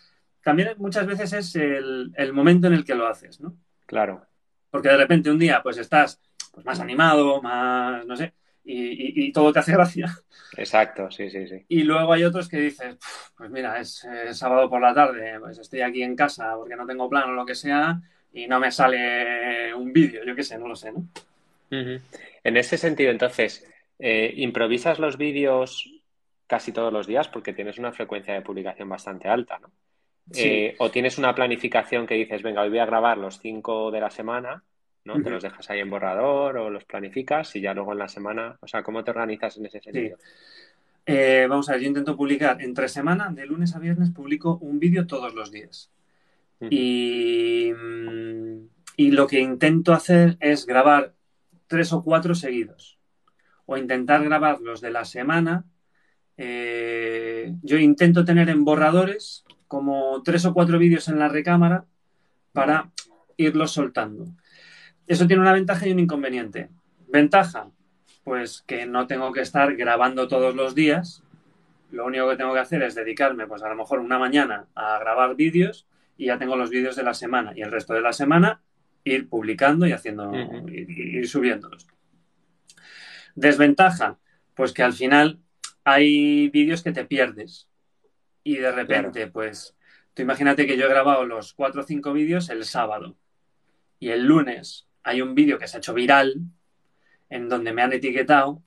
[0.45, 3.57] también muchas veces es el, momento en el que lo haces, ¿no?
[3.87, 4.27] Claro.
[4.69, 8.31] Porque de repente un día pues estás pues, más animado, más, no sé,
[8.63, 10.15] y, todo te hace gracia.
[10.55, 11.65] Exacto, sí, sí, sí.
[11.67, 12.95] Y luego hay otros que dices,
[13.35, 17.09] pues mira, es, sábado por la tarde, pues estoy aquí en casa porque no tengo
[17.09, 17.99] plan o lo que sea
[18.31, 21.07] y no me sale un vídeo, yo qué sé, no lo sé, ¿no?
[21.71, 25.91] En ese sentido, entonces, eh, ¿improvisas los vídeos
[26.45, 29.71] casi todos los días porque tienes una frecuencia de publicación bastante alta, ¿no?
[30.33, 33.99] Eh, o tienes una planificación que dices, venga, hoy voy a grabar los cinco de
[33.99, 34.63] la semana,
[35.03, 35.21] ¿no?
[35.21, 38.57] Te los dejas ahí en borrador o los planificas y ya luego en la semana,
[38.59, 40.17] o sea, ¿cómo te organizas en ese sentido?
[41.05, 44.79] Eh, vamos a ver, yo intento publicar entre semana, de lunes a viernes, publico un
[44.79, 45.91] vídeo todos los días.
[46.69, 51.13] y, mm, y lo que intento hacer es grabar
[51.67, 52.97] tres o cuatro seguidos.
[53.65, 55.65] O intentar grabar los de la semana.
[56.37, 61.85] Eh, yo intento tener en borradores como tres o cuatro vídeos en la recámara
[62.53, 62.91] para
[63.37, 64.25] irlos soltando.
[65.07, 66.69] Eso tiene una ventaja y un inconveniente.
[67.07, 67.69] Ventaja,
[68.23, 71.23] pues que no tengo que estar grabando todos los días.
[71.91, 74.97] Lo único que tengo que hacer es dedicarme, pues a lo mejor una mañana a
[74.99, 77.53] grabar vídeos y ya tengo los vídeos de la semana.
[77.55, 78.61] Y el resto de la semana
[79.03, 80.31] ir publicando y haciendo,
[80.67, 81.87] ir, subiéndolos.
[83.35, 84.17] Desventaja,
[84.55, 85.39] pues que al final
[85.83, 87.69] hay vídeos que te pierdes.
[88.45, 89.75] Y de repente, pues,
[90.13, 93.17] tú imagínate que yo he grabado los cuatro o cinco vídeos el sábado.
[93.99, 96.35] Y el lunes hay un vídeo que se ha hecho viral
[97.31, 98.61] en donde me han etiquetado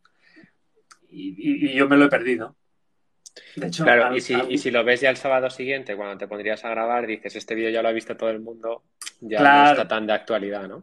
[1.08, 2.56] y, yo me lo he perdido.
[3.54, 6.26] De hecho, claro, y, si, y, si, lo ves ya el sábado siguiente, cuando te
[6.26, 8.82] pondrías a grabar, dices, este vídeo ya lo ha visto todo el mundo,
[9.20, 10.82] ya no está tan de actualidad, ¿no?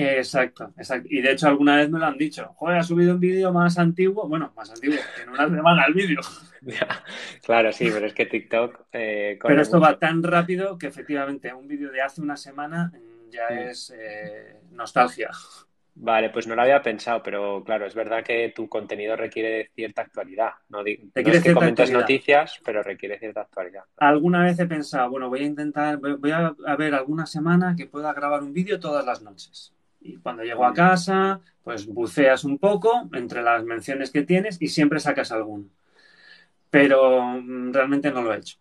[0.00, 1.08] Exacto, exacto.
[1.10, 3.78] Y de hecho alguna vez me lo han dicho, joder, ha subido un vídeo más
[3.78, 6.20] antiguo, bueno, más antiguo, en una semana el vídeo.
[7.44, 8.86] claro, sí, pero es que TikTok...
[8.92, 12.92] Eh, pero esto va tan rápido que efectivamente un vídeo de hace una semana
[13.30, 15.30] ya es eh, nostalgia.
[16.00, 20.02] Vale, pues no lo había pensado, pero claro, es verdad que tu contenido requiere cierta
[20.02, 20.52] actualidad.
[20.68, 23.82] No, es que comentes noticias, pero requiere cierta actualidad.
[23.96, 28.12] Alguna vez he pensado, bueno, voy a intentar, voy a, ver alguna semana que pueda
[28.12, 29.74] grabar un vídeo todas las noches.
[30.08, 34.68] Y cuando llego a casa, pues buceas un poco entre las menciones que tienes y
[34.68, 35.64] siempre sacas alguno.
[36.70, 38.58] Pero mm, realmente no lo he hecho.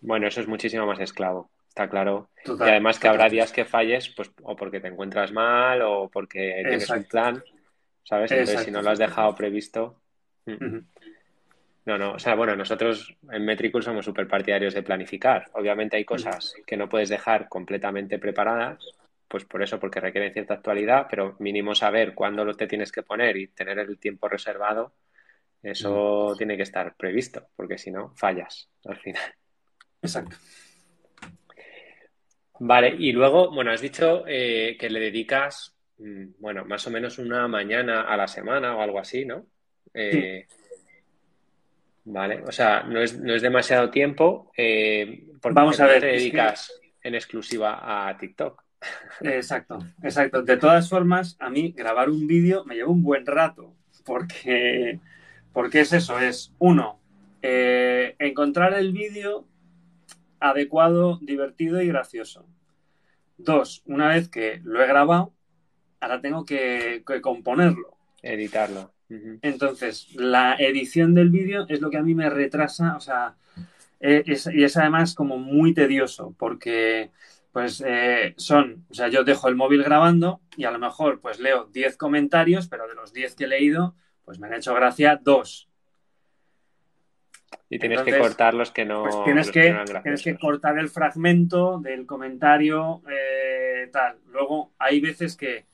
[0.00, 2.28] Bueno, eso es muchísimo más esclavo está claro.
[2.44, 6.62] y además que habrá días que falles, pues, o porque te encuentras mal, o porque
[6.62, 7.42] tienes un plan,
[8.02, 8.30] ¿sabes?
[8.32, 9.96] Entonces, si no lo has dejado previsto.
[10.46, 10.78] Mm.
[11.86, 15.48] No, no, o sea, bueno, nosotros en Metricool somos súper partidarios de planificar.
[15.54, 18.84] Obviamente hay cosas que no puedes dejar completamente preparadas,
[19.30, 23.04] pues por eso, porque requieren cierta actualidad, pero mínimo saber cuándo lo te tienes que
[23.04, 24.92] poner y tener el tiempo reservado,
[25.62, 29.22] eso tiene que estar previsto, porque si no, fallas al final.
[30.02, 30.36] Exacto.
[32.58, 37.18] Vale, y luego, bueno, has dicho eh, que le dedicas, mm, bueno, más o menos
[37.18, 39.46] una mañana a la semana o algo así, ¿no?
[39.94, 40.44] Eh,
[42.04, 44.50] vale, o sea, no es, no es demasiado tiempo.
[44.56, 48.69] Eh, porque Vamos a ver, te dedicas en exclusiva a TikTok.
[49.20, 50.42] Exacto, exacto.
[50.42, 55.00] De todas formas, a mí grabar un vídeo me lleva un buen rato, porque,
[55.52, 57.00] porque es eso, es uno,
[57.42, 59.46] encontrar el vídeo
[60.38, 62.46] adecuado, divertido y gracioso.
[63.36, 65.34] Dos, una vez que lo he grabado,
[66.00, 67.96] ahora tengo que, componerlo.
[68.22, 68.92] Editarlo.
[69.42, 73.34] Entonces, la edición del vídeo es lo que a mí me retrasa, o sea,
[73.98, 77.10] e, y es además como muy tedioso, porque
[77.52, 81.40] pues eh, son, o sea, yo dejo el móvil grabando y a lo mejor pues
[81.40, 85.18] leo 10 comentarios, pero de los 10 que he leído, pues me han hecho gracia
[85.20, 85.68] dos.
[87.68, 89.02] Y tienes que cortar los que no.
[89.02, 94.18] Pues tienes, que, tienes que cortar el fragmento del comentario, eh, tal.
[94.32, 95.66] Luego, hay veces que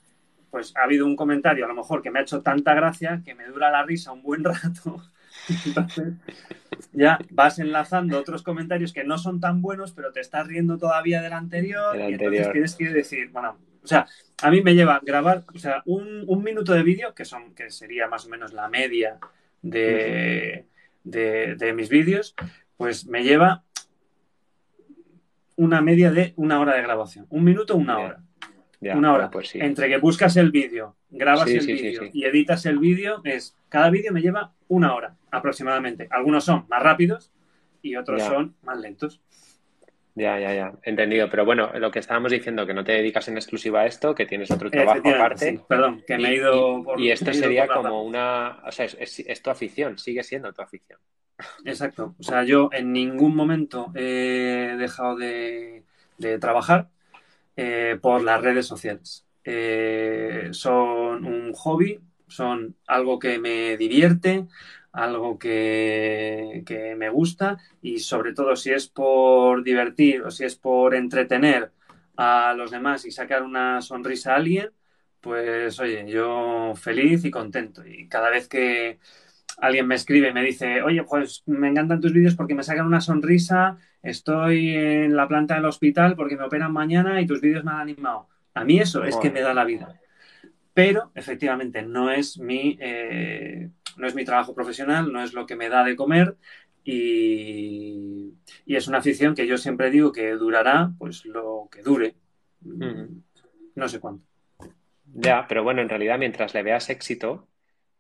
[0.51, 3.35] pues ha habido un comentario, a lo mejor, que me ha hecho tanta gracia que
[3.35, 5.03] me dura la risa un buen rato.
[5.67, 6.15] Entonces,
[6.93, 11.23] ya vas enlazando otros comentarios que no son tan buenos, pero te estás riendo todavía
[11.23, 11.97] del anterior.
[11.97, 14.07] Y entonces tienes que decir, bueno, o sea,
[14.43, 17.71] a mí me lleva grabar, o sea, un, un minuto de vídeo, que son, que
[17.71, 19.19] sería más o menos la media
[19.63, 20.67] de
[21.07, 22.35] de, mis vídeos,
[22.77, 23.63] pues me lleva
[25.57, 27.27] una media de una hora de grabación.
[27.31, 28.23] Un minuto, una hora.
[28.81, 29.31] Una hora.
[29.31, 33.91] Pues Entre que buscas el vídeo, grabas el vídeo y editas el vídeo, es cada
[33.91, 36.09] vídeo me lleva una hora aproximadamente.
[36.11, 37.33] Algunos son más rápidos
[37.83, 39.21] y otros son más lentos.
[40.17, 41.29] Ya, ya, ya, entendido.
[41.29, 44.25] Pero bueno, lo que estábamos diciendo, que no te dedicas en exclusiva a esto, que
[44.25, 45.61] tienes otro trabajo aparte.
[45.69, 46.99] perdón, que me he ido por.
[46.99, 48.63] Y esto sería como una.
[48.65, 50.99] O sea, es, tu afición, sigue siendo tu afición.
[51.67, 52.15] Exacto.
[52.19, 55.85] O sea, yo en ningún momento he dejado de,
[56.41, 56.89] trabajar
[57.57, 59.27] eh, por las redes sociales.
[59.45, 64.47] Eh, son un hobby, son algo que me divierte,
[64.93, 66.65] algo que,
[66.99, 71.71] me gusta y sobre todo si es por divertir o si es por entretener
[72.17, 74.71] a los demás y sacar una sonrisa a alguien,
[75.21, 77.87] pues oye, yo feliz y contento.
[77.87, 78.99] Y cada vez que
[79.59, 82.87] alguien me escribe y me dice, oye, pues me encantan tus vídeos porque me sacan
[82.87, 87.65] una sonrisa, estoy en la planta del hospital porque me operan mañana y tus vídeos
[87.65, 88.29] me han animado.
[88.55, 90.01] A mí eso es que me da la vida.
[90.73, 95.57] Pero efectivamente no es mi, eh, no es mi trabajo profesional, no es lo que
[95.57, 96.37] me da de comer
[96.85, 98.35] y,
[98.67, 102.15] es una afición que yo siempre digo que durará pues lo que dure.
[103.75, 104.25] No sé cuánto.
[105.15, 107.49] Ya, pero bueno, en realidad mientras le veas éxito,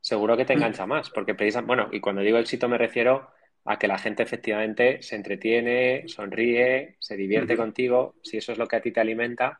[0.00, 3.30] seguro que te engancha más, porque precisamente, bueno, y cuando digo éxito me refiero
[3.66, 8.66] a que la gente efectivamente se entretiene, sonríe, se divierte contigo, si eso es lo
[8.66, 9.58] que a ti te alimenta,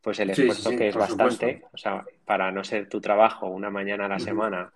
[0.00, 4.06] pues el esfuerzo que es bastante, o sea, para no ser tu trabajo una mañana
[4.06, 4.72] a la semana,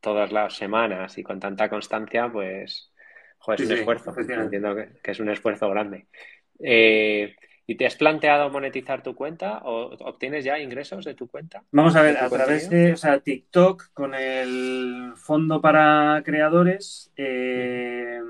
[0.00, 2.92] todas las semanas y con tanta constancia, pues,
[3.38, 6.06] joder, es un esfuerzo, entiendo que, es un esfuerzo grande.
[6.58, 7.36] Eh,
[7.68, 11.64] ¿Y te has planteado monetizar tu cuenta o obtienes ya ingresos de tu cuenta?
[11.72, 17.10] Vamos a ver, a través de o sea, TikTok con el fondo para creadores.
[17.16, 18.20] Eh,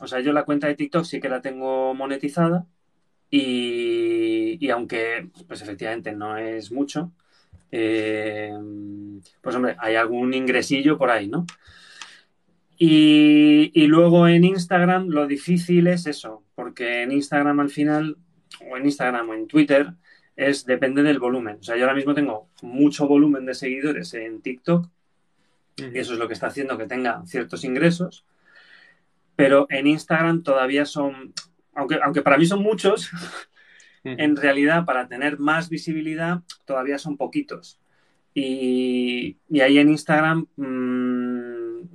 [0.00, 2.66] o sea, yo la cuenta de TikTok sí que la tengo monetizada
[3.30, 7.12] y, aunque, pues efectivamente no es mucho,
[7.70, 8.52] eh,
[9.40, 11.46] pues hombre, hay algún ingresillo por ahí, ¿no?
[12.78, 18.18] Y, luego en Instagram lo difícil es eso, porque en Instagram al final,
[18.70, 19.92] o en Instagram o en Twitter,
[20.36, 21.58] es depende del volumen.
[21.60, 24.88] O sea, yo ahora mismo tengo mucho volumen de seguidores en TikTok
[25.78, 28.24] y eso es lo que está haciendo que tenga ciertos ingresos.
[29.36, 31.32] Pero en Instagram todavía son,
[31.74, 33.10] aunque, aunque para mí son muchos,
[34.04, 37.80] en realidad para tener más visibilidad todavía son poquitos.
[38.38, 41.15] Y, ahí en Instagram, mm,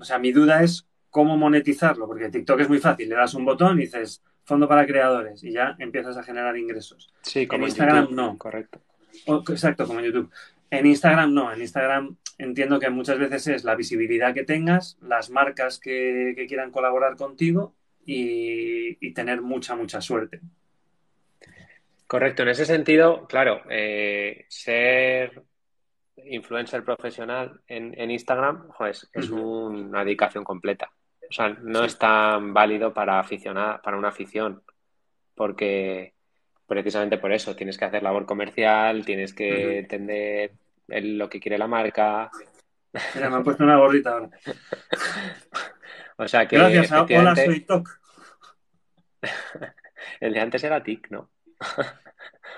[0.02, 3.46] o sea, mi duda es cómo monetizarlo, porque TikTok es muy fácil, le das un
[3.46, 7.14] botón y dices fondo para creadores y ya empiezas a generar ingresos.
[7.22, 8.38] Sí, como en Instagram no.
[8.38, 8.82] Correcto.
[9.50, 10.32] exacto, como en YouTube.
[10.72, 15.30] En Instagram no, en Instagram entiendo que muchas veces es la visibilidad que tengas, las
[15.30, 20.40] marcas que, quieran colaborar contigo y, tener mucha, mucha suerte.
[22.08, 25.44] Correcto, en ese sentido, claro, eh, ser
[26.17, 30.91] influencer profesional en, Instagram pues, es una dedicación completa.
[31.30, 34.62] O sea, no es tan válido para aficionar, para una afición,
[35.34, 36.13] porque
[36.67, 40.54] precisamente por eso tienes que hacer labor comercial, tienes que entender
[40.88, 42.30] lo que quiere la marca.
[43.15, 44.30] Mira, me han puesto una gorrita ahora.
[46.17, 46.58] o sea que.
[46.58, 47.89] Gracias a Hola, soy TOC.
[50.19, 51.30] El de antes era TIC, ¿no?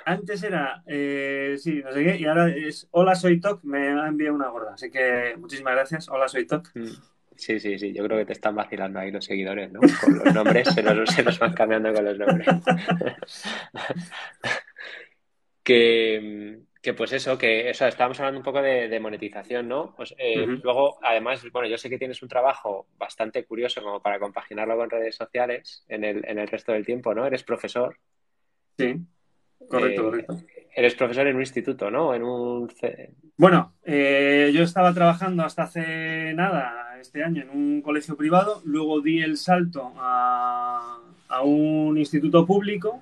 [0.05, 4.07] Antes era, eh, sí, no sé qué, y ahora es Hola, soy Toc, me ha
[4.07, 4.73] enviado una gorda.
[4.73, 6.09] Así que muchísimas gracias.
[6.09, 6.69] Hola, soy Toc.
[6.75, 6.87] Mm,
[7.35, 9.79] sí, sí, sí, yo creo que te están vacilando ahí los seguidores, ¿no?
[10.01, 12.47] Con los nombres, se, nos, van cambiando con los nombres.
[15.63, 19.93] que, que, pues eso, que eso, estábamos hablando un poco de, monetización, ¿no?
[19.95, 24.19] Pues, eh, Luego, además, bueno, yo sé que tienes un trabajo bastante curioso como para
[24.19, 27.25] compaginarlo con redes sociales en el, en el resto del tiempo, ¿no?
[27.25, 27.97] Eres profesor.
[28.77, 28.95] Sí.
[29.69, 30.37] Correcto, eh, correcto.
[30.75, 32.15] Eres profesor en un instituto, ¿no?
[32.15, 32.67] En un...
[33.37, 39.01] Bueno, eh, yo estaba trabajando hasta hace nada, este año, en un colegio privado, luego
[39.01, 40.99] di el salto a,
[41.43, 43.01] un instituto público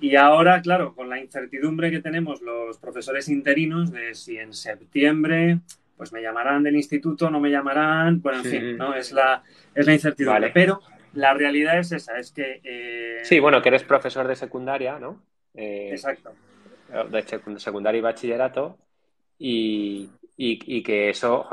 [0.00, 5.60] y ahora, claro, con la incertidumbre que tenemos los profesores interinos de si en septiembre
[5.96, 8.94] pues me llamarán del instituto, no me llamarán, bueno, en fin, ¿no?
[8.94, 10.50] Es la, es la incertidumbre.
[10.52, 10.80] Pero
[11.14, 12.60] la realidad es esa, es que...
[12.64, 15.22] Eh, sí, bueno, que eres profesor de secundaria, ¿no?
[15.54, 16.32] Eh, Exacto.
[17.10, 18.78] De secundaria y bachillerato.
[19.38, 20.10] Y,
[20.84, 21.48] que eso,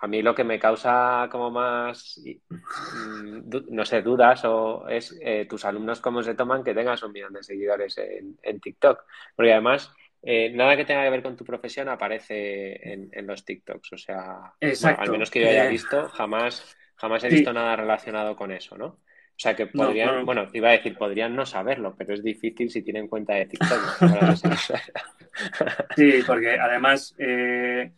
[0.00, 5.46] a mí lo que me causa como más, mm, no sé, dudas o es eh,
[5.48, 9.04] tus alumnos cómo se toman que tengas un millón de seguidores en, TikTok.
[9.36, 13.92] Porque además, eh, nada que tenga que ver con tu profesión aparece en, los TikToks.
[13.92, 18.52] O sea, al menos que yo haya visto, jamás, jamás he visto nada relacionado con
[18.52, 18.98] eso, ¿no?
[19.38, 22.82] O sea que podrían, bueno, iba a decir, podrían no saberlo, pero es difícil si
[22.82, 23.80] tienen cuenta de TikTok.
[25.96, 27.92] sí, porque además, eh,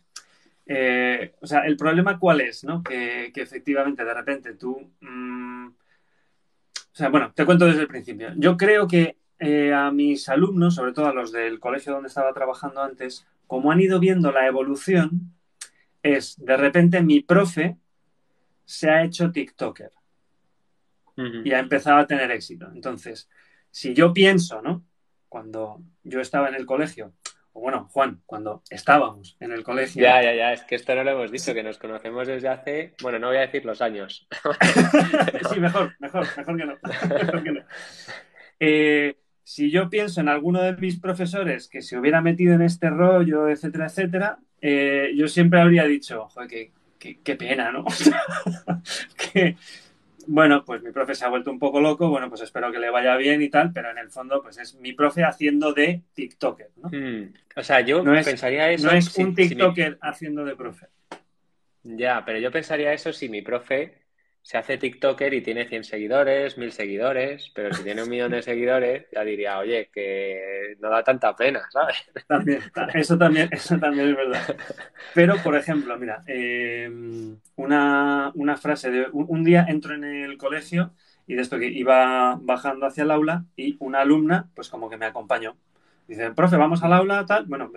[0.67, 2.83] eh, o sea, el problema cuál es, ¿no?
[2.83, 8.33] Que, efectivamente de repente tú, mm, o sea, bueno, te cuento desde el principio.
[8.35, 12.31] Yo creo que eh, a mis alumnos, sobre todo a los del colegio donde estaba
[12.33, 15.33] trabajando antes, como han ido viendo la evolución,
[16.03, 17.77] es de repente mi profe
[18.63, 19.91] se ha hecho TikToker
[21.43, 22.69] y ha empezado a tener éxito.
[22.73, 23.29] Entonces,
[23.69, 24.85] si yo pienso, ¿no?
[25.29, 27.13] Cuando yo estaba en el colegio,
[27.53, 30.01] o bueno, Juan, cuando estábamos en el colegio.
[30.01, 32.93] Ya, ya, ya, es que esto no lo hemos dicho, que nos conocemos desde hace,
[33.01, 34.27] bueno, no voy a decir los años.
[35.53, 36.57] sí, mejor, mejor, mejor
[37.43, 37.63] que no.
[38.63, 42.91] Eh, si yo pienso en alguno de mis profesores que se hubiera metido en este
[42.91, 47.83] rollo, etcétera, etcétera, eh, yo siempre habría dicho, joder, qué, qué pena, ¿no?
[49.33, 49.57] que,
[50.27, 52.89] bueno, pues mi profe se ha vuelto un poco loco, bueno, pues espero que le
[52.89, 56.71] vaya bien y tal, pero en el fondo, pues es mi profe haciendo de TikToker,
[56.77, 56.89] ¿no?
[56.89, 57.33] Hmm.
[57.55, 58.87] O sea, yo no pensaría eso.
[58.87, 60.87] No es un TikToker haciendo de profe.
[61.83, 64.00] Ya, pero yo pensaría eso si mi profe
[64.41, 68.41] se hace TikToker y tiene 100 seguidores, 1000 seguidores, pero si tiene un millón de
[68.41, 71.97] seguidores, ya diría, oye, que no da tanta pena, ¿sabes?
[72.27, 72.61] También,
[72.93, 74.55] eso también, eso también es verdad.
[75.13, 80.93] Pero, por ejemplo, mira, em, una, frase de un, día entro en el colegio
[81.27, 84.97] y de esto que iba bajando hacia el aula y una alumna, pues como que
[84.97, 85.55] me acompañó.
[86.07, 87.71] Dice, profe, vamos al aula, tal, bueno,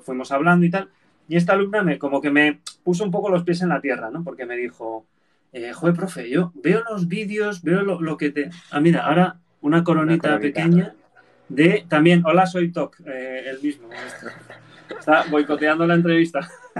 [0.00, 0.90] fuimos hablando y tal.
[1.28, 4.10] Y esta alumna me, como que me puso un poco los pies en la tierra,
[4.10, 4.24] ¿no?
[4.24, 5.06] Porque me dijo,
[5.52, 8.50] eh, joder, profe, yo veo los vídeos, veo lo, que te...
[8.70, 10.94] Ah, mira, ahora una coronita, pequeña
[11.48, 13.88] de también, hola, soy Toc, eh, el mismo.
[14.88, 16.48] Está boicoteando la entrevista.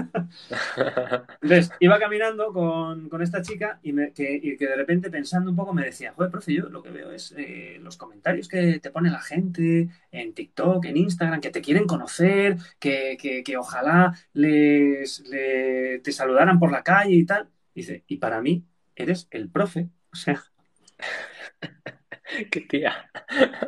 [1.41, 6.13] Entonces, iba caminando con, esta chica y, que, de repente pensando un poco me decía,
[6.15, 9.89] joder, profe, yo lo que veo es eh, los comentarios que te pone la gente
[10.11, 16.71] en TikTok, en Instagram, que te quieren conocer, que, que, ojalá les, te saludaran por
[16.71, 17.47] la calle y tal.
[17.79, 19.87] Dice, y para mí eres el profe.
[20.11, 20.43] O sea.
[22.51, 23.09] Qué tía.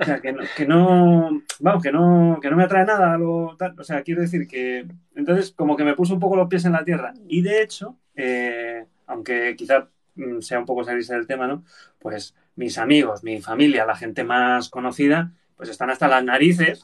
[0.01, 3.55] O sea, que no, que no, vamos, que no, que no me atrae nada algo
[3.57, 3.79] tal.
[3.79, 6.73] O sea, quiero decir que entonces como que me puso un poco los pies en
[6.73, 7.13] la tierra.
[7.29, 11.63] Y de hecho, eh, aunque quizá mm, sea un poco salirse del tema, ¿no?
[11.97, 16.83] Pues mis amigos, mi familia, la gente más conocida, pues están hasta las narices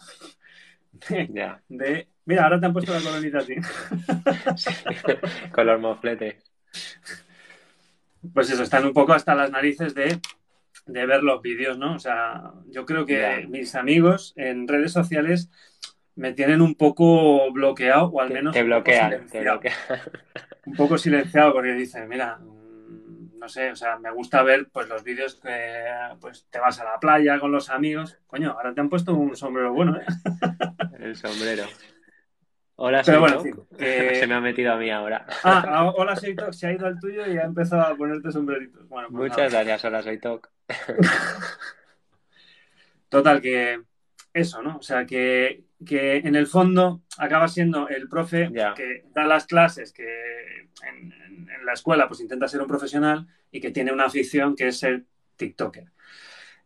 [1.68, 3.56] de, mira, ahora te han puesto la colonita así.
[5.52, 6.48] con los mofletes
[8.34, 10.20] pues eso, están un poco hasta las narices de,
[10.86, 11.96] ver los vídeos, ¿no?
[11.96, 15.50] O sea, yo creo que mis amigos en redes sociales
[16.16, 18.54] me tienen un poco bloqueado, o al menos.
[18.54, 19.28] Te bloquean,
[20.66, 24.88] Un poco silenciado, porque dicen, mira, mm, no sé, o sea, me gusta ver pues
[24.88, 25.86] los vídeos que
[26.20, 28.18] pues te vas a la playa con los amigos.
[28.28, 30.06] Coño, ahora te han puesto un sombrero bueno, ¿eh?
[31.00, 31.66] El sombrero.
[32.80, 33.44] Hola, soy bueno,
[33.76, 35.26] Se me ha metido a mí ahora.
[35.44, 36.54] Ah, hola, soy Toc.
[36.54, 38.88] Se ha ido al tuyo y ha empezado a ponerte sombreritos.
[38.88, 40.48] Bueno, pues Muchas gracias, hola, soy Toc.
[43.10, 43.82] Total, que
[44.32, 44.78] eso, ¿no?
[44.78, 50.70] O sea, que, en el fondo acaba siendo el profe que da las clases, que
[50.88, 51.16] en,
[51.66, 55.04] la escuela pues intenta ser un profesional y que tiene una afición que es ser
[55.36, 55.86] TikToker.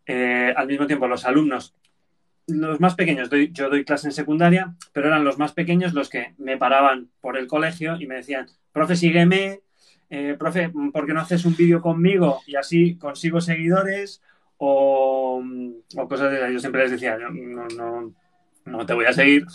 [0.06, 1.74] Eh, al mismo tiempo, los alumnos
[2.48, 6.34] los más pequeños, yo doy clase en secundaria, pero eran los más pequeños los que
[6.38, 9.62] me paraban por el colegio y me decían, profe, sígueme,
[10.10, 14.22] eh, profe, ¿por qué no haces un vídeo conmigo y así consigo seguidores?
[14.58, 15.42] O,
[16.08, 16.52] cosas de esas.
[16.52, 18.14] Yo siempre les decía, no, no,
[18.66, 19.46] no te voy a seguir.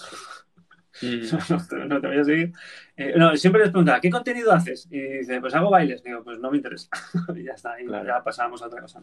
[1.03, 1.27] Mm.
[1.89, 2.53] no, te, voy a seguir.
[2.97, 4.89] Eh, no, siempre les preguntaba, ¿qué contenido haces?
[4.91, 6.03] Y dice, pues hago bailes.
[6.03, 6.89] Digo, pues no me interesa.
[7.37, 9.03] y ya está, y ya pasamos a otra cosa.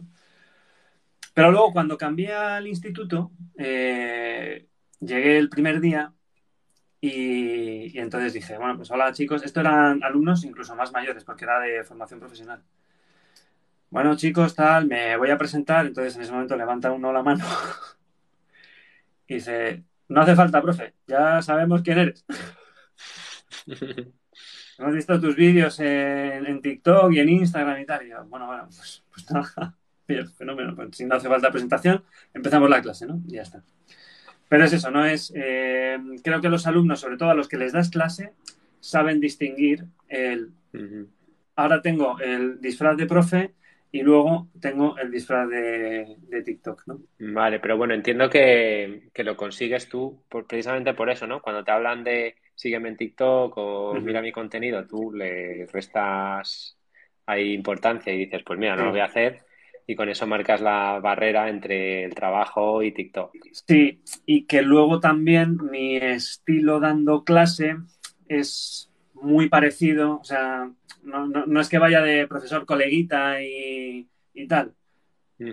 [1.34, 4.68] Pero luego cuando cambié al instituto, eh,
[5.00, 6.14] llegué el primer día
[7.02, 11.60] y, entonces dije, bueno, pues hola chicos, esto eran alumnos incluso más mayores porque era
[11.60, 12.64] de formación profesional.
[13.90, 17.46] Bueno chicos, tal, me voy a presentar, entonces en ese momento levanta uno la mano
[19.28, 22.26] y dice, no hace falta, profe, ya sabemos quién eres.
[24.78, 28.06] Hemos visto tus vídeos en, TikTok y en Instagram y tal.
[28.06, 29.78] Y yo, bueno, bueno, pues, pues nada.
[30.08, 30.76] Bien, fenómeno.
[30.76, 33.22] Pues, si no hace falta presentación, empezamos la clase, ¿no?
[33.28, 33.64] Y ya está.
[34.50, 35.06] Pero es eso, ¿no?
[35.06, 38.34] Es, eh, creo que los alumnos, sobre todo a los que les das clase,
[38.80, 40.52] saben distinguir el...
[41.56, 43.54] Ahora tengo el disfraz de profe
[43.92, 47.02] y luego tengo el disfraz de, TikTok, ¿no?
[47.20, 51.42] Vale, pero bueno, entiendo que, lo consigues tú precisamente por eso, ¿no?
[51.42, 56.78] Cuando te hablan de sígueme en TikTok o mira mi contenido, tú le restas
[57.28, 59.46] ahí importancia y dices, pues mira, no lo voy a hacer
[59.86, 63.34] y con eso marcas la barrera entre el trabajo y TikTok.
[63.68, 67.78] Sí, y que luego también mi estilo dando clase
[68.28, 70.70] es muy parecido, o sea,
[71.04, 74.08] no, es que vaya de profesor coleguita y,
[74.48, 74.74] tal,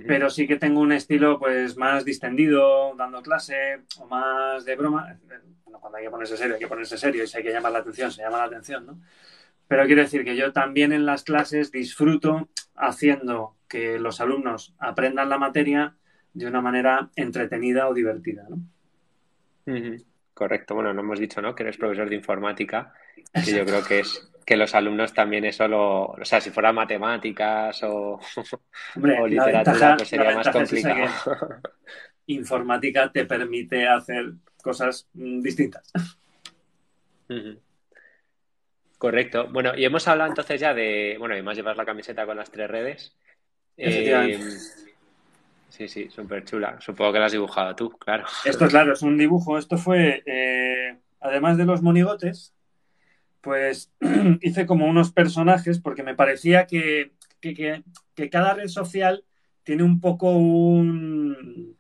[0.07, 5.19] pero sí que tengo un estilo pues más distendido dando clase o más de broma.
[5.65, 7.73] Bueno, cuando hay que ponerse serio, hay que ponerse serio y si hay que llamar
[7.73, 9.01] la atención, se llama la atención, ¿no?
[9.71, 15.29] Pero quiero decir que yo también en las clases disfruto haciendo que los alumnos aprendan
[15.29, 15.95] la materia
[16.35, 18.59] de una manera entretenida o divertida, ¿no?
[20.35, 20.75] Correcto.
[20.75, 21.55] Bueno, no hemos dicho, ¿no?
[21.55, 22.93] Que eres profesor de informática,
[23.33, 26.07] que yo creo que es que los alumnos también eso lo...
[26.07, 28.19] O sea, si fuera matemáticas o,
[29.29, 31.07] literatura, pues sería más complicado.
[32.27, 35.93] informática te permite hacer cosas mm, distintas.
[39.01, 39.49] Correcto.
[39.51, 42.51] Bueno, y hemos hablado entonces ya de, bueno, y más llevar la camiseta con las
[42.51, 43.17] tres redes.
[43.79, 44.47] Eh,
[45.71, 46.79] sí, sí, súper chula.
[46.83, 48.27] Supongo que la has dibujado tú, claro.
[48.45, 49.57] Esto, claro, es un dibujo.
[49.57, 52.53] Esto fue, eh, además de los monigotes,
[53.41, 53.91] pues
[54.43, 57.13] hice como unos personajes porque me parecía que,
[58.31, 59.25] cada red social
[59.63, 61.75] tiene un poco un,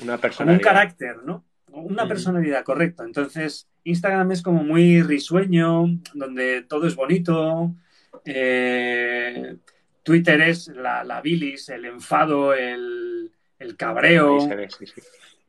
[0.00, 0.60] Una personalidad.
[0.60, 1.44] un carácter, ¿no?
[1.72, 3.04] Una personalidad, correcto.
[3.04, 7.74] Entonces, Instagram es como muy risueño, donde todo es bonito.
[8.24, 9.56] Eh,
[10.02, 13.30] Twitter es la, bilis, el enfado, el,
[13.76, 14.38] cabreo.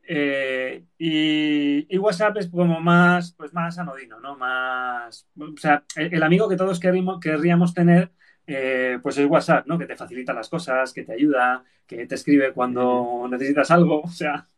[0.04, 4.36] Eh, y, WhatsApp es como más, pues más anodino, ¿no?
[4.36, 8.10] Más, o sea, el, amigo que todos querríamos, tener,
[8.46, 9.78] eh, pues es WhatsApp, ¿no?
[9.78, 14.08] Que te facilita las cosas, que te ayuda, que te escribe cuando necesitas algo, o
[14.08, 14.48] sea.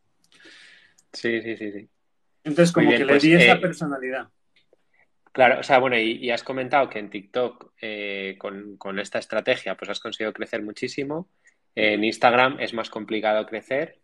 [1.14, 1.88] Sí, sí, sí, sí.
[2.44, 4.28] Entonces, como que le pues, di esa eh, personalidad.
[5.32, 7.72] Claro, o sea, bueno, y, has comentado que en TikTok
[8.38, 11.28] con, con, esta estrategia pues has conseguido crecer muchísimo.
[11.74, 13.98] En Instagram es más complicado crecer.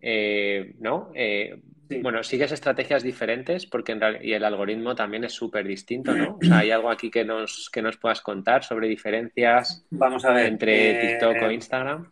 [0.00, 1.10] Eh, ¿no?
[1.14, 1.58] Eh,
[2.02, 6.38] bueno, sigues estrategias diferentes porque en y el algoritmo también es súper distinto, ¿no?
[6.42, 10.32] O sea, ¿hay algo aquí que nos, que nos puedas contar sobre diferencias Vamos a
[10.32, 12.10] ver, entre eh, TikTok o Instagram?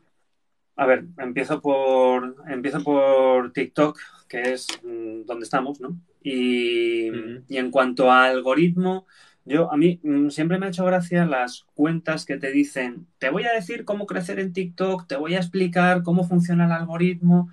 [0.76, 3.98] A ver, empiezo por, empiezo por TikTok,
[4.34, 5.96] que es mm, donde estamos, ¿no?
[6.20, 7.08] Y,
[7.48, 9.06] y en cuanto a algoritmo,
[9.44, 13.30] yo, a mí mm, siempre me ha hecho gracia las cuentas que te dicen, te
[13.30, 17.48] voy a decir cómo crecer en TikTok, te voy a explicar cómo funciona el algoritmo,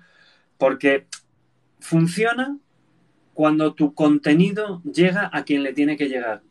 [0.58, 1.06] porque
[1.78, 2.58] funciona
[3.32, 6.42] cuando tu contenido llega a quien le tiene que llegar.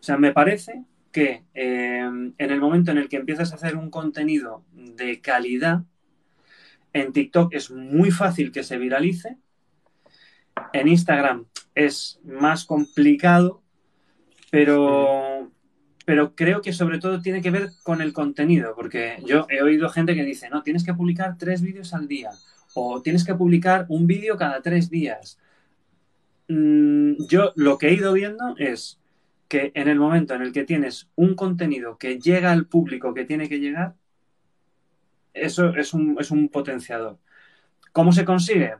[0.00, 0.82] O sea, me parece
[1.12, 5.84] que eh, en el momento en el que empiezas a hacer un contenido de calidad,
[7.00, 9.36] en TikTok es muy fácil que se viralice.
[10.72, 13.62] En Instagram es más complicado,
[14.50, 15.50] pero,
[16.04, 19.88] pero creo que sobre todo tiene que ver con el contenido, porque yo he oído
[19.88, 22.30] gente que dice, no, tienes que publicar tres vídeos al día
[22.74, 25.38] o tienes que publicar un vídeo cada tres días.
[26.48, 29.00] Mm, yo lo que he ido viendo es
[29.48, 33.24] que en el momento en el que tienes un contenido que llega al público que
[33.24, 33.94] tiene que llegar,
[35.40, 37.18] eso es un, es un potenciador.
[37.92, 38.74] ¿Cómo se consigue?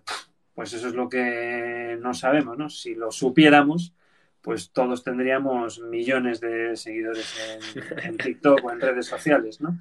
[0.54, 2.68] Pues eso es lo que no sabemos, ¿no?
[2.68, 3.94] Si lo supiéramos,
[4.42, 7.34] pues todos tendríamos millones de seguidores
[7.74, 9.78] en, en TikTok o en redes sociales, ¿no?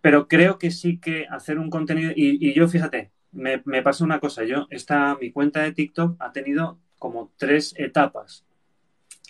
[0.00, 4.18] Pero creo que sí que hacer un contenido, y, yo fíjate, me, me, pasa una
[4.18, 8.44] cosa, yo, esta, mi cuenta de TikTok ha tenido como tres etapas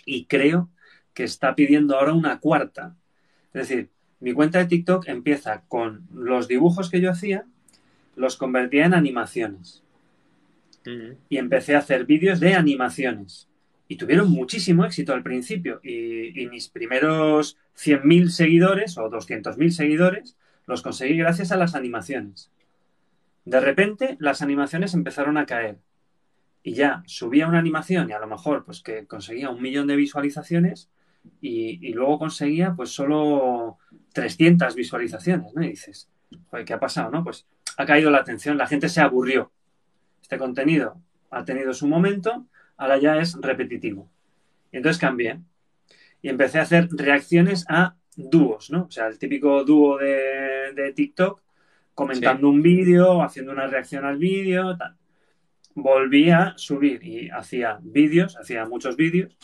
[0.05, 0.69] y creo
[1.13, 2.95] que está pidiendo ahora una cuarta.
[3.53, 3.89] Es decir,
[4.21, 7.45] mi cuenta de TikTok empieza con los dibujos que yo hacía,
[8.15, 9.83] los convertía en animaciones.
[11.29, 13.47] Y empecé a hacer vídeos de animaciones.
[13.87, 15.79] Y tuvieron muchísimo éxito al principio.
[15.83, 22.49] Y, y mis primeros 100.000 seguidores o 200.000 seguidores los conseguí gracias a las animaciones.
[23.45, 25.79] De repente las animaciones empezaron a caer
[26.63, 29.95] y ya subía una animación y a lo mejor pues que conseguía un millón de
[29.95, 30.89] visualizaciones
[31.41, 33.77] y, luego conseguía pues solo
[34.13, 35.63] 300 visualizaciones, ¿no?
[35.63, 36.09] Y dices,
[36.65, 37.23] ¿qué ha pasado, no?
[37.23, 37.47] Pues
[37.77, 39.51] ha caído la atención, la gente se aburrió.
[40.21, 41.01] Este contenido
[41.31, 42.45] ha tenido su momento,
[42.77, 44.09] ahora ya es repetitivo.
[44.71, 45.39] Y entonces cambié
[46.21, 48.83] y empecé a hacer reacciones a dúos, ¿no?
[48.83, 51.41] O sea, el típico dúo de, TikTok
[51.93, 54.95] comentando un vídeo, haciendo una reacción al vídeo, tal.
[55.73, 59.37] Volví a subir y hacía vídeos, hacía muchos vídeos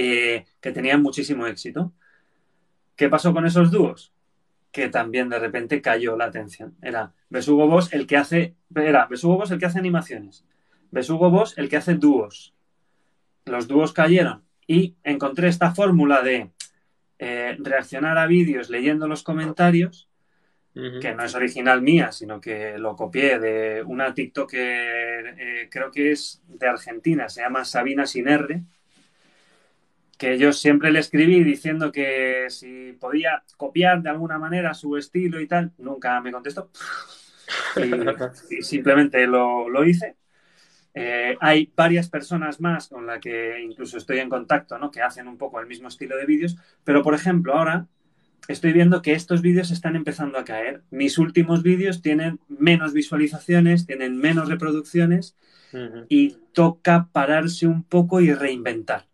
[0.00, 1.92] eh, que tenían muchísimo éxito.
[2.94, 4.12] ¿Qué pasó con esos dúos?
[4.70, 6.76] Que también de repente cayó la atención.
[6.80, 8.54] Era Besugo Boss el que hace.
[8.72, 10.44] Era Besugo Boss el que hace animaciones.
[10.92, 12.54] Besugo Boss el que hace dúos.
[13.44, 14.44] Los dúos cayeron.
[14.68, 16.52] Y encontré esta fórmula de
[17.18, 20.08] eh, reaccionar a vídeos leyendo los comentarios,
[21.00, 25.90] que no es original mía, sino que lo copié de una TikTok que eh, creo
[25.90, 28.62] que es de Argentina, se llama Sabina Sin R,
[30.18, 35.40] que yo siempre le escribí diciendo que si podía copiar de alguna manera su estilo
[35.40, 36.70] y tal, nunca me contestó.
[38.50, 40.16] Y, simplemente lo, lo hice.
[40.92, 44.90] Eh, hay varias personas más con las que incluso estoy en contacto, ¿no?
[44.90, 47.86] Que hacen un poco el mismo estilo de vídeos, pero por ejemplo ahora
[48.48, 50.82] estoy viendo que estos vídeos están empezando a caer.
[50.90, 55.36] Mis últimos vídeos tienen menos visualizaciones, tienen menos reproducciones
[56.08, 59.06] y toca pararse un poco y reinventar.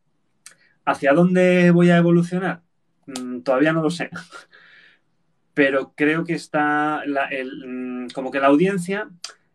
[0.84, 2.62] ¿Hacia dónde voy a evolucionar?
[3.06, 4.10] Mm, todavía no lo sé.
[5.54, 9.08] Pero creo que está, mm, como que la audiencia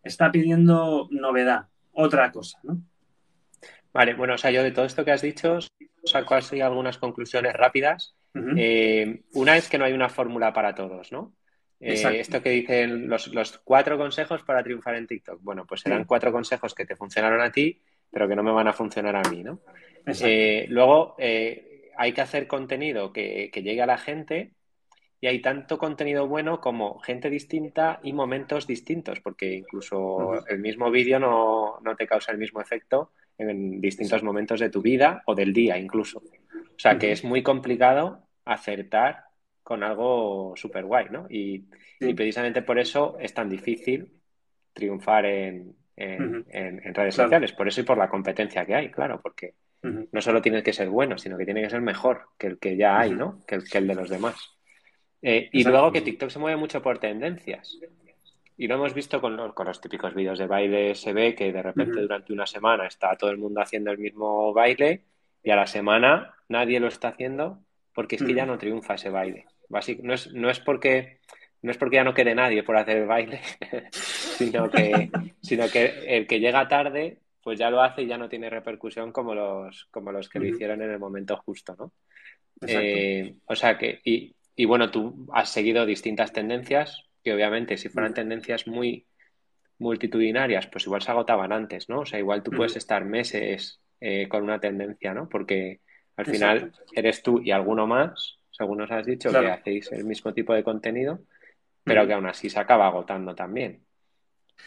[0.04, 2.82] está pidiendo novedad otra cosa, ¿no?
[3.92, 5.60] Vale, bueno, o sea, yo de todo esto que has dicho
[6.06, 8.16] saco así algunas conclusiones rápidas.
[8.56, 11.34] Eh, una es que no hay una fórmula para todos, ¿no?
[11.82, 15.42] Eh, esto que dicen los, cuatro consejos para triunfar en TikTok.
[15.42, 18.68] Bueno, pues serán cuatro consejos que te funcionaron a ti pero que no me van
[18.68, 19.60] a funcionar a mí, ¿no?
[20.24, 24.54] Eh, luego, eh, hay que hacer contenido que, llegue a la gente
[25.22, 30.90] y hay tanto contenido bueno como gente distinta y momentos distintos, porque incluso el mismo
[30.90, 35.36] vídeo no, no, te causa el mismo efecto en distintos momentos de tu vida o
[35.36, 36.20] del día incluso.
[36.20, 39.26] O sea que es muy complicado acertar
[39.70, 41.28] con algo súper guay, ¿no?
[41.30, 41.66] Y,
[42.16, 44.14] precisamente por eso es tan difícil
[44.74, 50.22] triunfar en, redes sociales, por eso y por la competencia que hay, claro, porque no
[50.22, 53.00] solo tienes que ser bueno, sino que tiene que ser mejor que el que ya
[53.00, 53.44] hay, ¿no?
[53.46, 54.36] Que el, de los demás.
[55.22, 57.78] Eh, y luego que TikTok se mueve mucho por tendencias.
[58.58, 61.54] Y lo hemos visto con los, con los típicos vídeos de baile, se ve que
[61.54, 65.04] de repente durante una semana está todo el mundo haciendo el mismo baile
[65.44, 67.60] y a la semana nadie lo está haciendo
[67.94, 69.46] porque es que ya no triunfa ese baile
[70.02, 71.20] no es, no es porque
[71.62, 73.42] no es porque ya no quede nadie por hacer el baile,
[73.92, 75.12] sino que,
[75.42, 79.12] sino que el que llega tarde, pues ya lo hace y ya no tiene repercusión
[79.12, 81.92] como los, como los que lo hicieron en el momento justo, ¿no?
[82.68, 87.90] Eh, o sea que, y, y, bueno, tú has seguido distintas tendencias, que obviamente si
[87.90, 89.06] fueran tendencias muy
[89.78, 92.02] multitudinarias, pues igual se agotaban antes, ¿no?
[92.02, 95.30] O sea, igual tú puedes estar meses eh, con una tendencia, ¿no?
[95.30, 95.80] Porque
[96.18, 100.34] al final eres tú y alguno más según nos has dicho, que hacéis el mismo
[100.34, 101.22] tipo de contenido,
[101.86, 103.86] pero que aún así se acaba agotando también.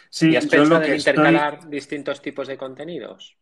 [0.09, 3.37] Sí, ¿Y has pensado en intercalar distintos tipos de contenidos?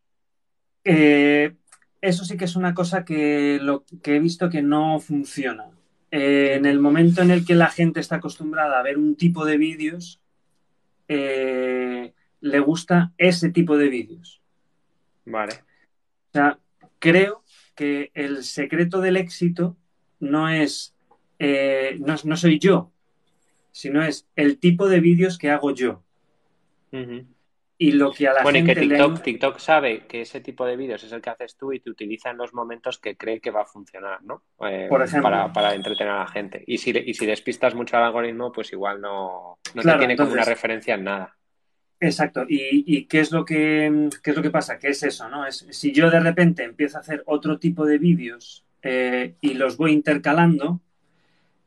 [0.84, 1.54] Eh,
[2.02, 5.70] eso sí que es una cosa que, lo, que he visto que no funciona.
[6.12, 9.46] Eh, en el momento en el que la gente está acostumbrada a ver un tipo
[9.46, 10.22] de vídeos,
[11.08, 14.42] eh, le gusta ese tipo de vídeos.
[15.26, 15.54] Vale.
[15.54, 16.60] O sea,
[17.00, 17.44] creo
[17.76, 19.78] que el secreto del éxito
[20.20, 20.96] no es,
[21.40, 22.92] eh, no, soy yo,
[23.72, 26.04] sino es el tipo de vídeos que hago yo.
[27.78, 30.76] Y lo que a la bueno, y que TikTok, TikTok sabe que ese tipo de
[30.76, 33.50] vídeos es el que haces tú y te utiliza en los momentos que cree que
[33.50, 34.44] va a funcionar, ¿no?
[34.68, 35.52] Eh, Por ejemplo.
[35.52, 36.64] Para, entretener a la gente.
[36.68, 40.32] Y si, y si despistas mucho al algoritmo, pues igual no, no te tiene como
[40.32, 41.36] una referencia en nada.
[42.00, 42.46] Exacto.
[42.48, 44.78] ¿Y, qué, es lo que, qué es lo que pasa?
[44.78, 45.46] Que es eso, ¿no?
[45.46, 49.78] Es, si yo de repente empiezo a hacer otro tipo de vídeos eh, y los
[49.78, 50.82] voy intercalando,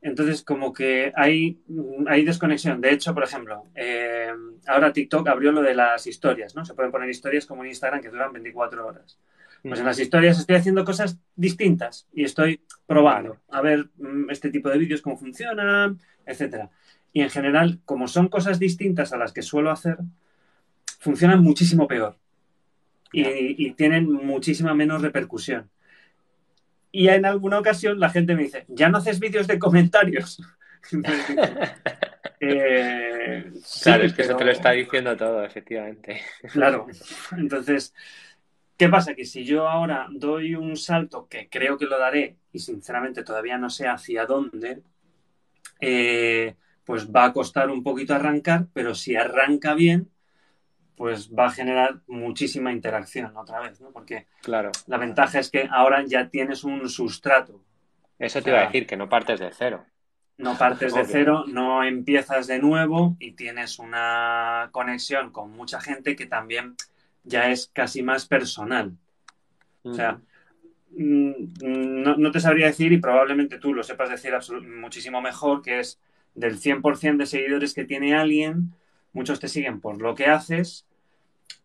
[0.05, 1.63] entonces como que hay,
[2.07, 2.79] hay desconexión.
[2.83, 4.29] De hecho, por ejemplo, eh,
[4.67, 6.63] ahora TikTok abrió lo de las historias, ¿no?
[6.63, 9.19] Se pueden poner historias como en Instagram que duran 24 horas.
[9.63, 14.51] Pues en las historias estoy haciendo cosas distintas y estoy probando a ver mm, este
[14.51, 16.69] tipo de vídeos cómo funcionan, etcétera.
[17.15, 19.97] Y en general, como son cosas distintas a las que suelo hacer,
[20.99, 22.19] funcionan muchísimo peor
[23.11, 25.71] y, y tienen muchísima menos repercusión.
[26.97, 30.41] Y en alguna ocasión la gente me dice, ¿ya no haces vídeos de comentarios?
[32.47, 36.21] Eh, claro, es que eso te lo está diciendo todo, efectivamente.
[36.53, 36.87] Claro.
[37.39, 37.95] Entonces,
[38.77, 39.15] ¿qué pasa?
[39.15, 43.57] Que si yo ahora doy un salto, que creo que lo daré, y sinceramente todavía
[43.57, 44.83] no sé hacia dónde,
[45.81, 50.11] eh, pues va a costar un poquito arrancar, pero si arranca bien,
[50.97, 53.91] pues va a generar muchísima interacción otra vez, ¿no?
[53.91, 54.71] Porque claro.
[54.87, 57.61] la ventaja es que ahora ya tienes un sustrato.
[58.19, 59.85] Eso te iba a decir, que no partes de cero.
[60.37, 66.17] No partes de cero, no empiezas de nuevo y tienes una conexión con mucha gente
[66.17, 66.77] que también
[67.25, 68.93] ya es casi más personal.
[69.83, 70.21] O sea,
[70.97, 74.33] mm, no, te sabría decir, y probablemente tú lo sepas decir
[74.81, 76.01] muchísimo mejor, que es
[76.35, 78.75] del 100% de seguidores que tiene alguien,
[79.15, 80.87] Muchos te siguen por lo que haces,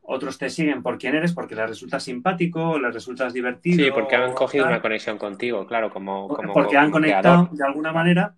[0.01, 3.83] otros te siguen por quién eres, porque les resulta simpático, les resultas divertido.
[3.85, 6.27] Sí, porque han cogido una conexión contigo, claro, como.
[6.27, 8.33] como porque han conectado de alguna manera.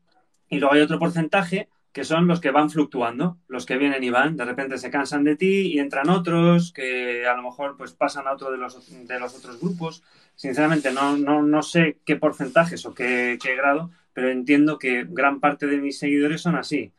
[0.49, 4.09] Y luego hay otro porcentaje que son los que van fluctuando, los que vienen y
[4.09, 7.91] van, de repente se cansan de ti y entran otros que a lo mejor pues
[7.93, 10.03] pasan a otro de los, de los otros grupos.
[10.36, 15.39] Sinceramente no, no, no sé qué porcentajes o qué, qué grado, pero entiendo que gran
[15.39, 16.91] parte de mis seguidores son así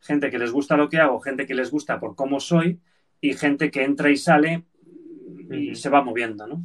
[0.00, 2.80] gente que les gusta lo que hago, gente que les gusta por cómo soy
[3.20, 4.64] y gente que entra y sale
[5.50, 6.62] y se va moviendo, ¿no?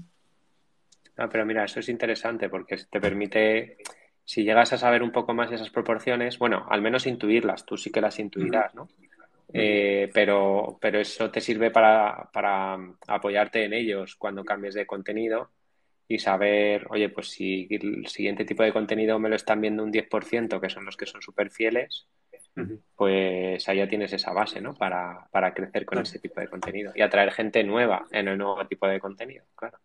[1.18, 3.78] Ah, pero mira, eso es interesante porque te permite,
[4.26, 7.92] si llegas a saber un poco más esas proporciones, bueno, al menos intuirlas, tú sí
[7.92, 8.90] que las intuirás, ¿no?
[9.56, 12.76] Eh, pero, pero eso te sirve para, para
[13.08, 15.52] apoyarte en ellos cuando cambies de contenido
[16.08, 19.92] y saber, oye, pues si el siguiente tipo de contenido me lo están viendo un
[19.92, 22.08] 10%, que son los que son súper fieles,
[22.96, 24.76] pues ahí ya tienes esa base, ¿no?
[24.76, 28.88] Para, crecer con ese tipo de contenido y atraer gente nueva en el nuevo tipo
[28.88, 29.80] de contenido, claro.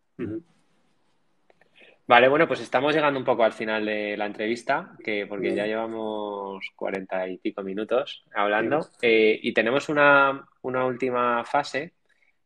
[2.08, 5.66] Vale, bueno, pues estamos llegando un poco al final de la entrevista, que porque ya
[5.66, 11.92] llevamos cuarenta y pico minutos hablando, eh, y tenemos una, última fase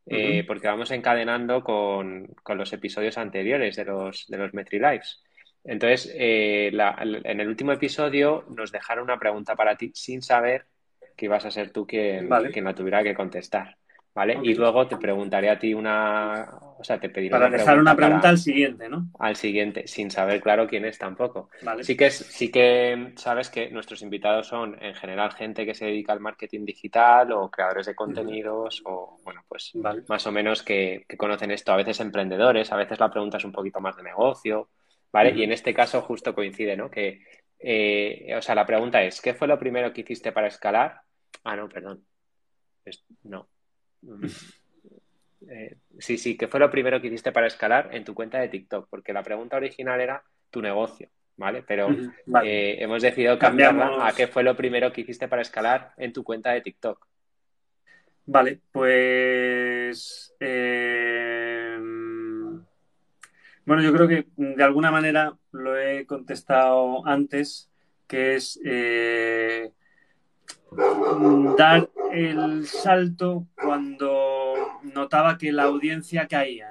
[0.07, 5.23] eh, porque vamos encadenando con, los episodios anteriores de los, de los MetriLives.
[5.65, 10.67] Entonces, eh, en el último episodio nos dejaron una pregunta para ti sin saber
[11.17, 13.77] que ibas a ser tú quien, quien la tuviera que contestar.
[14.15, 14.39] ¿Vale?
[14.43, 16.47] Y luego te preguntaré a ti una,
[16.79, 19.07] o sea, te pediré para dejar una pregunta al siguiente, ¿no?
[19.19, 21.49] Al siguiente, sin saber claro quién es tampoco.
[21.81, 26.13] Sí que sí que sabes que nuestros invitados son en general gente que se dedica
[26.13, 29.73] al marketing digital o creadores de contenidos o bueno, pues
[30.07, 31.73] más o menos que, conocen esto.
[31.73, 34.69] A veces emprendedores, a veces la pregunta es un poquito más de negocio,
[35.13, 35.33] ¿vale?
[35.37, 36.91] Y en este caso justo coincide, ¿no?
[36.91, 37.21] Que,
[37.59, 41.01] eh, o sea, la pregunta es, ¿qué fue lo primero que hiciste para escalar?
[41.45, 42.05] Ah, no, perdón.
[43.25, 43.49] no.
[45.49, 48.49] Eh, sí, sí, ¿qué fue lo primero que hiciste para escalar en tu cuenta de
[48.49, 48.89] TikTok?
[48.89, 51.63] Porque la pregunta original era tu negocio, ¿vale?
[51.67, 51.89] Pero
[52.45, 56.25] eh, hemos decidido cambiarla a qué fue lo primero que hiciste para escalar en tu
[56.25, 57.07] cuenta de TikTok.
[58.25, 60.35] Vale, pues...
[63.63, 67.71] Eh, bueno, yo creo que de alguna manera lo he contestado antes,
[68.09, 68.61] que es
[71.57, 76.71] dar el salto cuando notaba que la audiencia caía,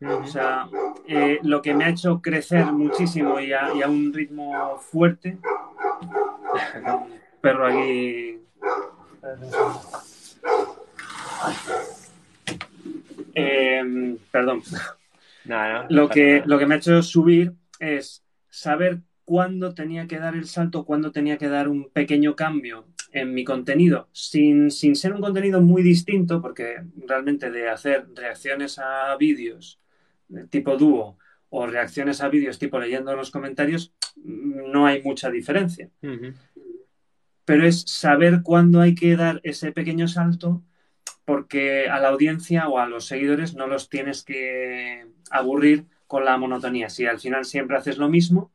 [0.00, 0.68] O sea,
[1.08, 5.38] eh, lo que me ha hecho crecer muchísimo y a, un ritmo fuerte.
[7.40, 8.40] Perro aquí.
[13.34, 14.62] Em, perdón.
[15.88, 20.46] Lo, que, lo que me ha hecho subir es saber cuándo tenía que dar el
[20.46, 25.60] salto, cuándo tenía que dar un pequeño cambio en mi contenido, sin, ser un contenido
[25.60, 29.80] muy distinto, porque realmente de hacer reacciones a vídeos
[30.50, 31.18] tipo dúo
[31.50, 35.90] o reacciones a vídeos tipo leyendo los comentarios, no hay mucha diferencia.
[37.44, 40.62] Pero es saber cuándo hay que dar ese pequeño salto
[41.24, 46.36] porque a la audiencia o a los seguidores no los tienes que aburrir con la
[46.36, 46.88] monotonía.
[46.88, 48.52] Si al final siempre haces lo mismo,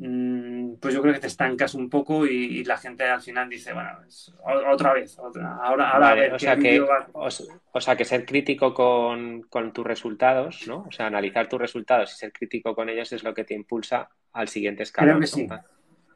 [0.00, 3.72] Mm, pues yo creo que te estancas un poco y, la gente al final dice,
[3.72, 3.90] bueno,
[4.70, 10.68] otra vez, ahora, ahora o, sea que, o, sea que ser crítico con, tus resultados,
[10.68, 10.86] ¿no?
[10.88, 14.08] O sea, analizar tus resultados y ser crítico con ellos es lo que te impulsa
[14.32, 15.16] al siguiente escalón.
[15.16, 15.48] Creo que sí.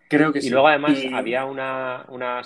[0.09, 2.43] Creo que y luego además había una,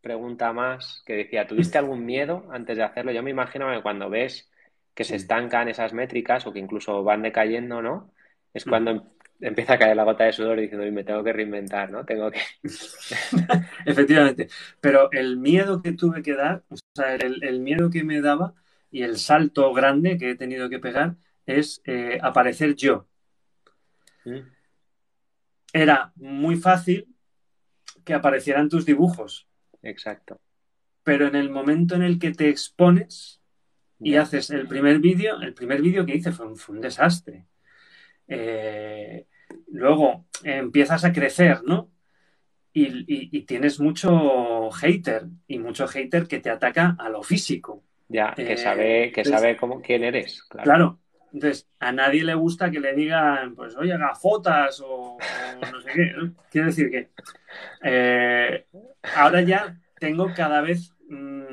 [0.00, 3.10] pregunta más que decía, ¿tuviste algún miedo antes de hacerlo?
[3.10, 4.48] Yo me imagino que cuando ves
[4.96, 8.14] que se estancan esas métricas o que incluso van decayendo, ¿no?
[8.54, 12.06] Es cuando empieza a caer la gota de sudor diciendo, me tengo que reinventar, ¿no?
[12.06, 12.40] Tengo que...
[13.84, 14.48] Efectivamente.
[14.80, 18.54] Pero el miedo que tuve que dar, o sea, el, miedo que me daba
[18.90, 23.06] y el salto grande que he tenido que pegar es eh, aparecer yo.
[24.24, 24.48] Mm.
[25.74, 27.14] Era muy fácil
[28.02, 29.46] que aparecieran tus dibujos.
[29.82, 30.40] Exacto.
[31.02, 33.42] Pero en el momento en el que te expones
[34.00, 37.46] y haces el primer vídeo, el primer vídeo que hice fue un desastre.
[38.28, 39.26] Eh,
[39.68, 41.90] luego empiezas a crecer, ¿no?
[42.72, 47.82] Y, tienes mucho hater y mucho hater que te ataca a lo físico.
[48.08, 50.42] Ya, que eh, sabe, que sabe cómo, quién eres.
[50.42, 50.98] Claro.
[51.32, 55.16] Entonces, a nadie le gusta que le digan, pues, oye, gafotas o,
[55.72, 56.12] no sé qué.
[56.50, 57.10] Quiero decir que
[57.82, 58.66] eh,
[59.16, 61.45] ahora ya tengo cada vez mm,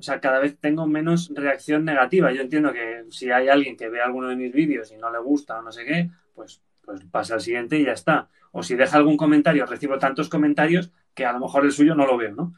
[0.00, 2.32] o sea, cada vez tengo menos reacción negativa.
[2.32, 5.18] Yo entiendo que si hay alguien que ve alguno de mis vídeos y no le
[5.18, 8.30] gusta o no sé qué, pues, pues pasa al siguiente y ya está.
[8.52, 12.06] O si deja algún comentario, recibo tantos comentarios que a lo mejor el suyo no
[12.06, 12.54] lo veo, ¿no?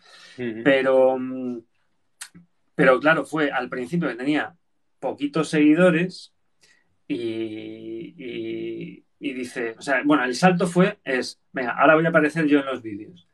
[0.62, 1.18] Pero,
[2.76, 4.54] pero claro, fue al principio que tenía
[5.00, 6.32] poquitos seguidores
[7.08, 12.46] y, y, dice, o sea, bueno, el salto fue, es, venga, ahora voy a aparecer
[12.46, 13.26] yo en los vídeos.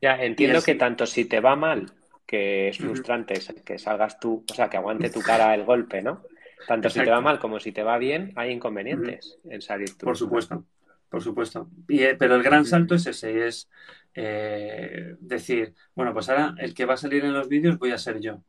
[0.00, 1.92] Ya, entiendo que tanto si te va mal
[2.30, 6.22] que es frustrante que salgas tú, o sea, que aguante tu cara el golpe, ¿no?
[6.64, 10.06] Tanto si te va mal como si te va bien, hay inconvenientes en salir tú.
[10.06, 10.64] Por supuesto,
[11.08, 11.68] por supuesto.
[11.88, 13.68] Eh, pero el gran salto es ese, es
[14.14, 17.98] eh, decir, bueno, pues ahora el que va a salir en los vídeos voy a
[17.98, 18.44] ser yo.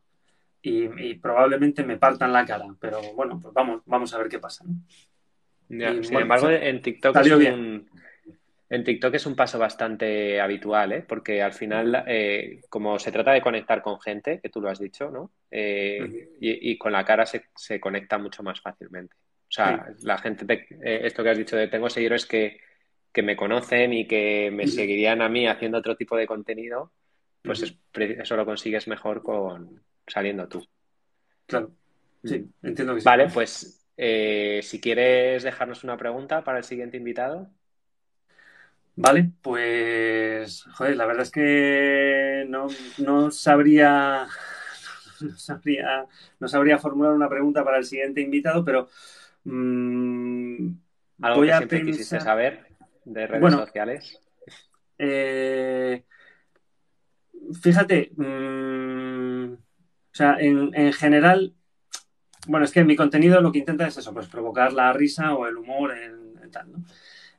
[0.62, 4.64] Y, probablemente me partan la cara, pero bueno, pues vamos, vamos a ver qué pasa.
[5.68, 7.90] sin embargo, en TikTok es un,
[8.72, 11.06] en TikTok es un paso bastante habitual, ¿eh?
[11.06, 14.80] porque al final, eh, como se trata de conectar con gente, que tú lo has
[14.80, 15.34] dicho, ¿no?
[15.52, 19.14] Eh, y, con la cara se, conecta mucho más fácilmente.
[19.14, 20.46] O sea, la gente,
[20.86, 22.62] eh, esto que has dicho de tengo seguidores que,
[23.22, 26.94] me conocen y que me seguirían a mí haciendo otro tipo de contenido,
[27.44, 30.66] pues eso lo consigues mejor con saliendo tú.
[31.46, 31.72] Claro.
[32.24, 33.06] Sí, entiendo que sí.
[33.06, 37.52] Vale, pues si quieres dejarnos una pregunta para el siguiente invitado.
[38.96, 44.28] Vale, pues, joder, la verdad es que no, sabría,
[45.22, 46.06] no, sabría,
[46.40, 48.90] no sabría formular una pregunta para el siguiente invitado, pero
[49.46, 50.68] mm,
[51.22, 52.68] ¿Algo voy que a siempre pensar- quisiste saber
[53.06, 53.58] de redes Bueno.
[53.60, 54.20] sociales?
[55.00, 56.04] Eh,
[57.62, 59.58] fíjate, mm, o
[60.14, 61.56] sea, en, en general,
[62.48, 65.48] bueno, es que mi contenido lo que intenta es eso, pues provocar la risa o
[65.48, 66.84] el humor en, en tal, ¿no?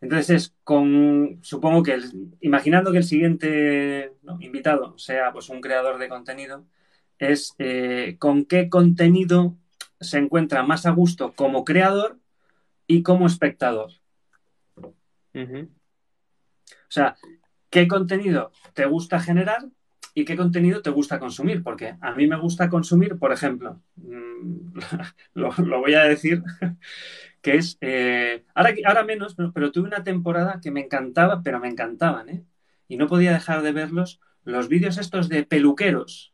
[0.02, 4.36] Entonces es con, supongo que, el- imaginando que el siguiente ¿no?
[4.40, 6.66] invitado sea pues un creador de contenido,
[7.18, 9.56] es eh, con qué contenido
[10.00, 12.18] se encuentra más a gusto como creador
[12.88, 13.90] y como espectador.
[16.66, 17.16] O sea,
[17.70, 19.64] ¿qué contenido te gusta generar
[20.14, 21.62] y qué contenido te gusta consumir?
[21.62, 24.74] Porque a mí me gusta consumir, por ejemplo, mm,
[25.34, 26.42] lo, lo voy a decir,
[27.42, 31.68] que es, eh, ahora, ahora menos, pero, tuve una temporada que me encantaba, pero me
[31.68, 32.44] encantaban, ¿eh?
[32.88, 36.32] Y no podía dejar de verlos, los vídeos estos de peluqueros,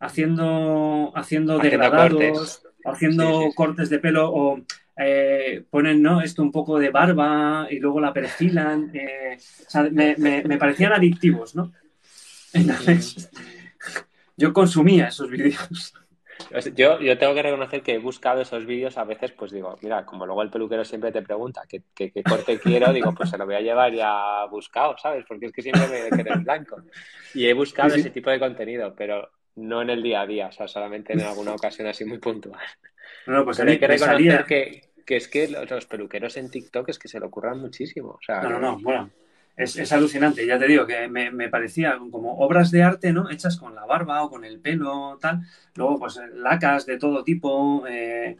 [0.00, 2.62] haciendo, haciendo, Haciendo degradados, cortes.
[2.84, 3.54] haciendo Sí, sí, sí.
[3.54, 4.60] cortes de pelo o
[4.98, 6.20] eh, ponen ¿no?
[6.22, 8.90] esto un poco de barba y luego la perfilan.
[8.94, 11.72] eh, o sea, me, me- me parecían adictivos, ¿no?
[12.52, 13.28] Entonces,
[14.36, 15.92] yo consumía esos vídeos.
[16.74, 20.04] Yo, yo tengo que reconocer que he buscado esos vídeos a veces, pues digo, mira,
[20.06, 23.38] como luego el peluquero siempre te pregunta qué, qué- qué corte quiero, digo, pues se
[23.38, 25.24] lo voy a llevar ya buscado, ¿sabes?
[25.26, 26.82] Porque es que siempre me quedo en blanco.
[27.34, 28.00] Y he buscado Sí, sí.
[28.00, 31.20] ese tipo de contenido, pero no en el día a día, o sea, solamente en
[31.20, 32.60] alguna ocasión así muy puntual.
[33.26, 34.44] No, pues Pero hay que reconocer salía...
[34.44, 38.10] que, que es que los, los peluqueros en TikTok es que se lo ocurran muchísimo.
[38.10, 39.10] O sea, No, no, no, bueno,
[39.56, 43.30] es, es alucinante, ya te digo, que me, me parecía como obras de arte, ¿no?
[43.30, 45.40] Hechas con la barba o con el pelo, tal.
[45.74, 47.84] Luego, pues lacas de todo tipo.
[47.88, 48.36] eh,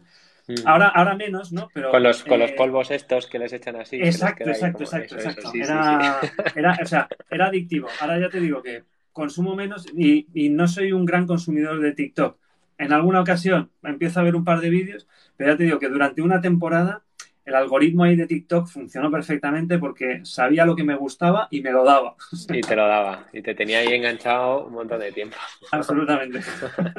[0.46, 0.54] mm.
[0.66, 1.68] Ahora, ahora menos, ¿no?
[1.72, 3.96] Pero, con los, con los eh, polvos estos que les echan así.
[3.96, 5.50] Exacto, exacto, exacto, eso, exacto.
[5.50, 6.28] sí, era, sí.
[6.54, 7.88] era, o sea, era adictivo.
[8.00, 11.92] Ahora ya te digo que consumo menos y, y no soy un gran consumidor de
[11.92, 12.38] TikTok.
[12.76, 15.08] En alguna ocasión empiezo a ver un par de vídeos,
[15.38, 17.05] pero ya te digo que durante una temporada
[17.46, 21.70] el algoritmo ahí de TikTok funcionó perfectamente porque sabía lo que me gustaba y me
[21.70, 22.16] lo daba.
[22.52, 23.26] Y te lo daba.
[23.32, 25.36] Y te tenía ahí enganchado un montón de tiempo.
[25.70, 26.40] Absolutamente.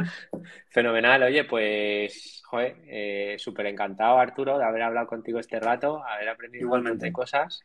[0.70, 6.30] Fenomenal, oye, pues, joder, eh, súper encantado, Arturo, de haber hablado contigo este rato, haber
[6.30, 7.12] aprendido Igualmente.
[7.12, 7.62] cosas.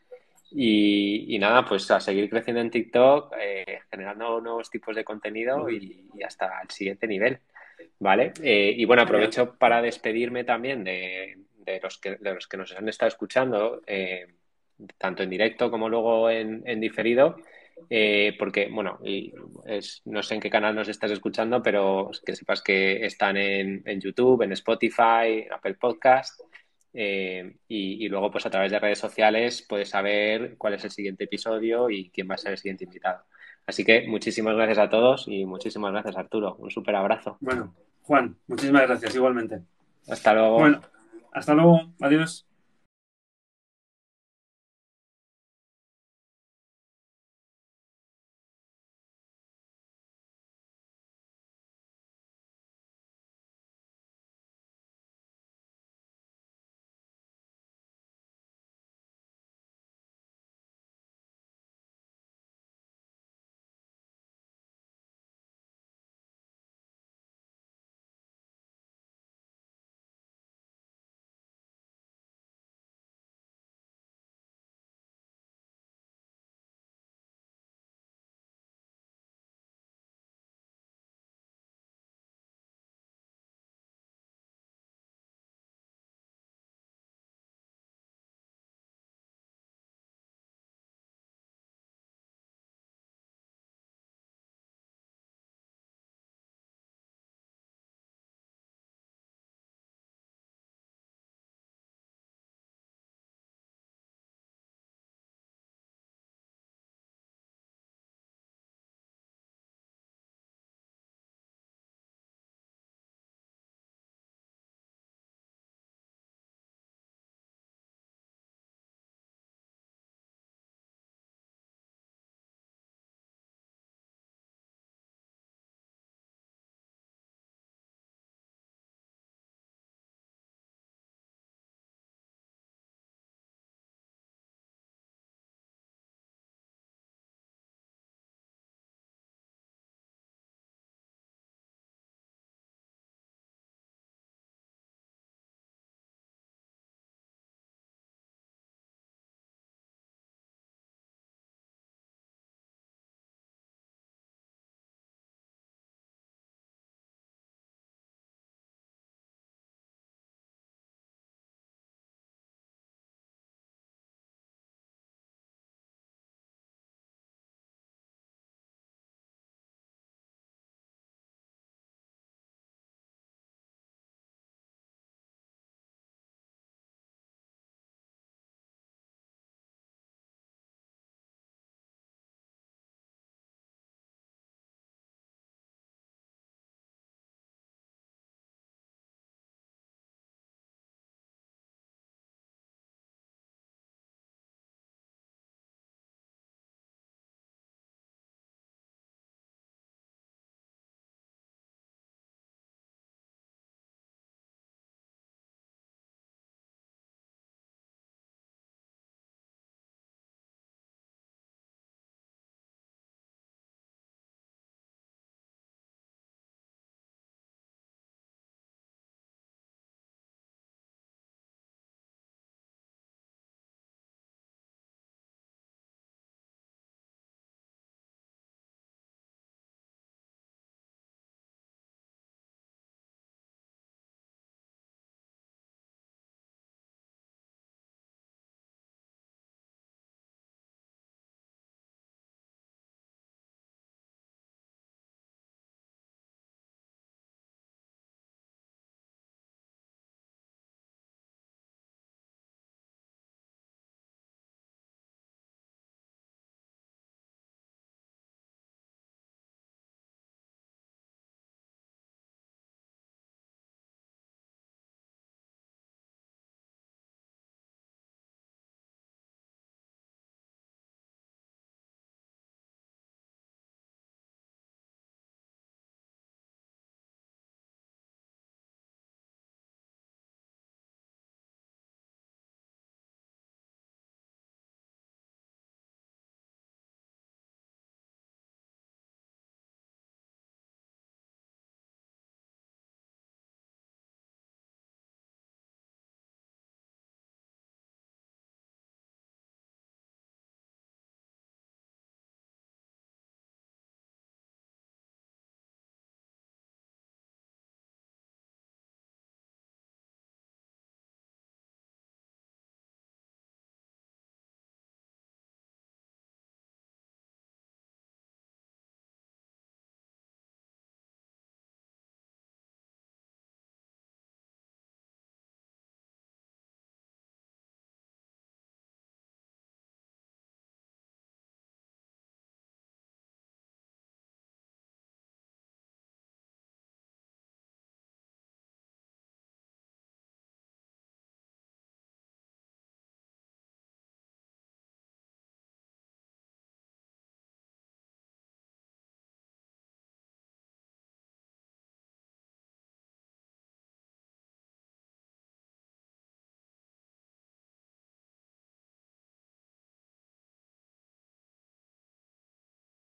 [0.51, 5.69] Y, y nada, pues a seguir creciendo en TikTok, eh, generando nuevos tipos de contenido
[5.69, 7.39] y, y hasta el siguiente nivel,
[7.99, 8.33] ¿vale?
[8.43, 12.71] Eh, y bueno, aprovecho para despedirme también de, de los que, de los que nos
[12.75, 14.27] han estado escuchando, eh,
[14.97, 17.35] tanto en directo como luego en, en diferido.
[17.89, 19.33] Eh, porque, bueno, y
[19.65, 23.81] es, no sé en qué canal nos estás escuchando, pero que sepas que están en,
[23.85, 26.39] en YouTube, en Spotify, en Apple Podcast.
[26.93, 30.91] eh, y, y luego, pues a través de redes sociales, puedes saber cuál es el
[30.91, 33.23] siguiente episodio y quién va a ser el siguiente invitado.
[33.65, 36.55] Así que muchísimas gracias a todos y muchísimas gracias, Arturo.
[36.59, 37.37] Un súper abrazo.
[37.39, 39.61] Bueno, Juan, muchísimas gracias, igualmente.
[40.07, 40.59] Hasta luego.
[40.59, 40.81] Bueno,
[41.33, 41.81] hasta luego.
[42.01, 42.47] Adiós.